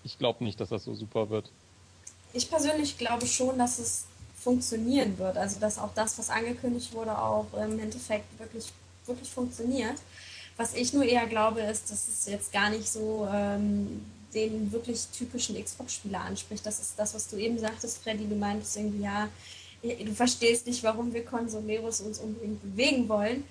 [0.06, 1.52] ich glaube nicht, dass das so super wird.
[2.32, 4.06] Ich persönlich glaube schon, dass es
[4.40, 5.36] funktionieren wird.
[5.36, 8.72] Also dass auch das, was angekündigt wurde, auch im Endeffekt wirklich,
[9.06, 9.98] wirklich funktioniert.
[10.58, 14.04] Was ich nur eher glaube, ist, dass es jetzt gar nicht so ähm,
[14.34, 16.66] den wirklich typischen Xbox-Spieler anspricht.
[16.66, 18.28] Das ist das, was du eben sagtest, Freddy.
[18.28, 19.30] Du meintest irgendwie, ja,
[19.84, 23.44] du verstehst nicht, warum wir Consoleros uns unbedingt bewegen wollen.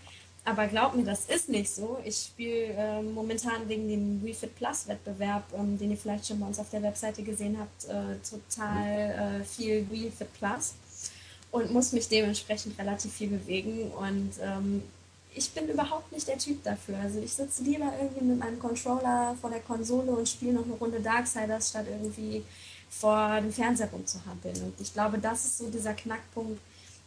[0.44, 1.98] Aber glaub mir, das ist nicht so.
[2.04, 6.46] Ich spiele äh, momentan wegen dem Refit Plus Wettbewerb, ähm, den ihr vielleicht schon bei
[6.46, 10.74] uns auf der Webseite gesehen habt, äh, total äh, viel Refit Plus
[11.50, 13.90] und muss mich dementsprechend relativ viel bewegen.
[13.90, 14.82] Und ähm,
[15.36, 16.98] ich bin überhaupt nicht der Typ dafür.
[16.98, 20.74] Also ich sitze lieber irgendwie mit meinem Controller vor der Konsole und spiele noch eine
[20.74, 22.42] Runde Darksiders, statt irgendwie
[22.88, 24.56] vor dem Fernseher rumzuhampeln.
[24.62, 26.58] Und ich glaube, das ist so dieser Knackpunkt,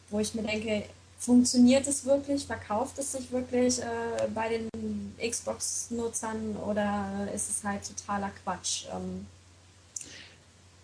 [0.10, 0.84] wo ich mir denke,
[1.18, 7.82] funktioniert es wirklich, verkauft es sich wirklich äh, bei den Xbox-Nutzern oder ist es halt
[7.86, 8.86] totaler Quatsch?
[8.94, 9.26] Ähm,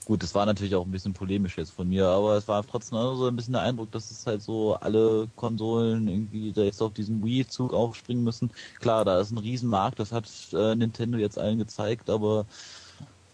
[0.06, 3.00] Gut, das war natürlich auch ein bisschen polemisch jetzt von mir, aber es war trotzdem
[3.16, 6.94] so ein bisschen der Eindruck, dass es halt so alle Konsolen irgendwie da jetzt auf
[6.94, 8.52] diesen Wii-Zug aufspringen müssen.
[8.80, 12.46] Klar, da ist ein Riesenmarkt, das hat äh, Nintendo jetzt allen gezeigt, aber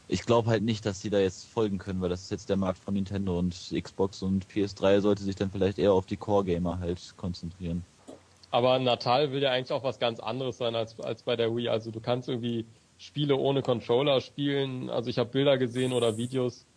[0.08, 2.58] ich glaube halt nicht, dass sie da jetzt folgen können, weil das ist jetzt der
[2.58, 6.80] Markt von Nintendo und Xbox und PS3 sollte sich dann vielleicht eher auf die Core-Gamer
[6.80, 7.84] halt konzentrieren.
[8.50, 11.70] Aber Natal will ja eigentlich auch was ganz anderes sein als, als bei der Wii.
[11.70, 12.66] Also du kannst irgendwie
[13.02, 14.92] Spiele ohne Controller spielen.
[14.92, 16.68] Also ich habe Bilder gesehen oder Videos.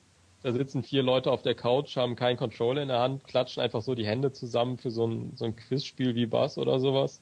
[0.43, 3.83] Da sitzen vier Leute auf der Couch, haben keinen Controller in der Hand, klatschen einfach
[3.83, 7.20] so die Hände zusammen für so ein, so ein Quizspiel wie Bass oder sowas.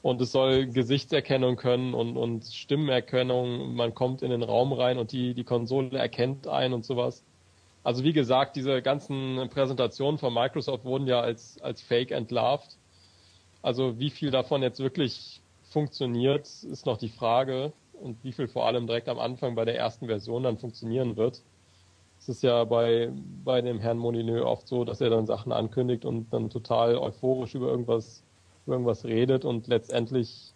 [0.00, 3.74] Und es soll Gesichtserkennung können und, und Stimmenerkennung.
[3.74, 7.22] Man kommt in den Raum rein und die, die Konsole erkennt ein und sowas.
[7.82, 12.78] Also wie gesagt, diese ganzen Präsentationen von Microsoft wurden ja als, als Fake entlarvt.
[13.60, 18.66] Also wie viel davon jetzt wirklich funktioniert, ist noch die Frage und wie viel vor
[18.66, 21.42] allem direkt am Anfang bei der ersten Version dann funktionieren wird.
[22.18, 23.10] Es ist ja bei,
[23.44, 27.54] bei dem Herrn Molineux oft so, dass er dann Sachen ankündigt und dann total euphorisch
[27.54, 28.22] über irgendwas,
[28.66, 30.52] über irgendwas redet und letztendlich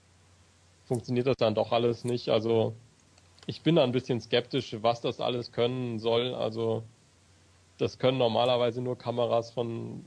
[0.86, 2.30] funktioniert das dann doch alles nicht.
[2.30, 2.74] Also
[3.47, 6.34] ich bin da ein bisschen skeptisch, was das alles können soll.
[6.34, 6.82] Also
[7.78, 10.05] das können normalerweise nur Kameras von,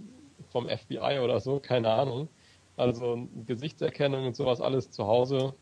[0.52, 2.28] vom FBI oder so, keine Ahnung.
[2.78, 5.54] Also Gesichtserkennung und sowas alles zu Hause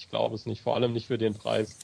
[0.00, 1.76] ich glaube es nicht, vor allem nicht für den Preis.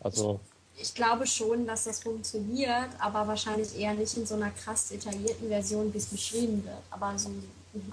[0.00, 0.40] Also.
[0.76, 5.48] Ich, glaube schon, dass das funktioniert, aber wahrscheinlich eher nicht in so einer krass detaillierten
[5.48, 6.82] Version, wie es beschrieben wird.
[6.90, 7.30] Aber so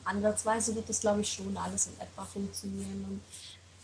[0.05, 3.05] ansatzweise wird das, glaube ich, schon alles in etwa funktionieren.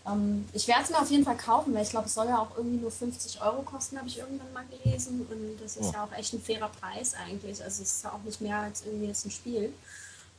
[0.06, 2.28] Und, ähm, ich werde es mir auf jeden Fall kaufen, weil ich glaube, es soll
[2.28, 5.28] ja auch irgendwie nur 50 Euro kosten, habe ich irgendwann mal gelesen.
[5.30, 5.92] Und das ist oh.
[5.94, 7.62] ja auch echt ein fairer Preis eigentlich.
[7.62, 9.72] Also es ist ja auch nicht mehr als irgendwie jetzt ein Spiel.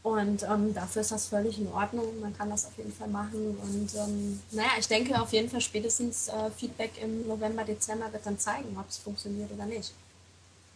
[0.07, 2.20] Und ähm, dafür ist das völlig in Ordnung.
[2.20, 3.59] Man kann das auf jeden Fall machen.
[3.61, 8.24] Und ähm, naja, ich denke auf jeden Fall spätestens äh, Feedback im November, Dezember wird
[8.24, 9.92] dann zeigen, ob es funktioniert oder nicht.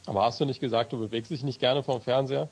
[0.06, 2.48] Aber hast du nicht gesagt, du bewegst dich nicht gerne vom Fernseher?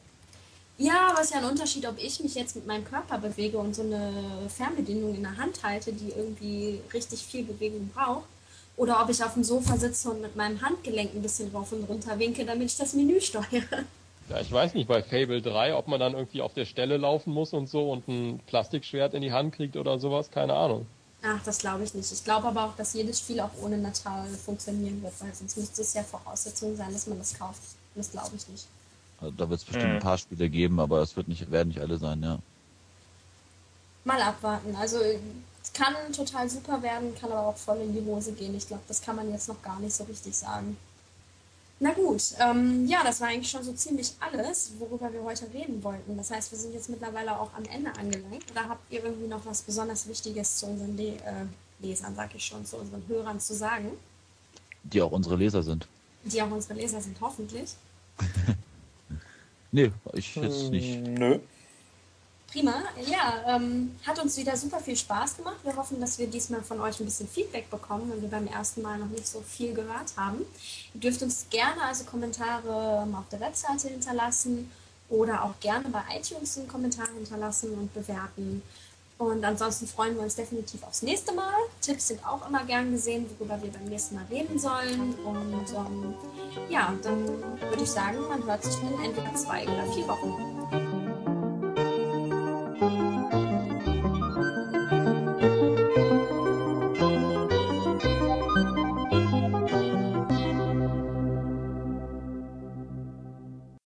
[0.76, 3.58] Ja, aber es ist ja ein Unterschied, ob ich mich jetzt mit meinem Körper bewege
[3.58, 4.12] und so eine
[4.48, 8.28] Fernbedienung in der Hand halte, die irgendwie richtig viel Bewegung braucht.
[8.76, 11.88] Oder ob ich auf dem Sofa sitze und mit meinem Handgelenk ein bisschen rauf und
[11.88, 13.84] runter winke, damit ich das Menü steuere.
[14.28, 17.32] Ja, ich weiß nicht, bei Fable 3, ob man dann irgendwie auf der Stelle laufen
[17.32, 20.86] muss und so und ein Plastikschwert in die Hand kriegt oder sowas, keine Ahnung.
[21.22, 22.12] Ach, das glaube ich nicht.
[22.12, 25.82] Ich glaube aber auch, dass jedes Spiel auch ohne Natal funktionieren wird, weil sonst müsste
[25.82, 27.60] es ja Voraussetzung sein, dass man das kauft.
[27.94, 28.66] Das glaube ich nicht.
[29.20, 29.96] Also da wird es bestimmt mhm.
[29.96, 32.38] ein paar Spiele geben, aber es wird nicht, werden nicht alle sein, ja.
[34.04, 34.76] Mal abwarten.
[34.76, 34.98] Also
[35.62, 38.54] es kann total super werden, kann aber auch voll in die Hose gehen.
[38.56, 40.76] Ich glaube, das kann man jetzt noch gar nicht so richtig sagen.
[41.80, 45.82] Na gut, ähm, ja, das war eigentlich schon so ziemlich alles, worüber wir heute reden
[45.84, 46.16] wollten.
[46.16, 48.50] Das heißt, wir sind jetzt mittlerweile auch am Ende angelangt.
[48.50, 51.46] Oder habt ihr irgendwie noch was besonders Wichtiges zu unseren Le äh,
[51.80, 53.92] Lesern, sag ich schon, zu unseren Hörern zu sagen?
[54.82, 55.86] Die auch unsere Leser sind.
[56.24, 57.70] Die auch unsere Leser sind, hoffentlich.
[59.70, 61.00] nee, ich jetzt nicht.
[61.06, 61.38] Nö.
[62.50, 65.58] Prima, ja, ähm, hat uns wieder super viel Spaß gemacht.
[65.64, 68.80] Wir hoffen, dass wir diesmal von euch ein bisschen Feedback bekommen, weil wir beim ersten
[68.80, 70.46] Mal noch nicht so viel gehört haben.
[70.94, 74.70] Ihr dürft uns gerne also Kommentare ähm, auf der Webseite hinterlassen
[75.10, 78.62] oder auch gerne bei iTunes einen Kommentar hinterlassen und bewerten.
[79.18, 81.52] Und ansonsten freuen wir uns definitiv aufs nächste Mal.
[81.82, 85.14] Tipps sind auch immer gern gesehen, worüber wir beim nächsten Mal reden sollen.
[85.22, 86.14] Und ähm,
[86.70, 91.07] ja, dann würde ich sagen, man hört sich in entweder zwei oder vier Wochen.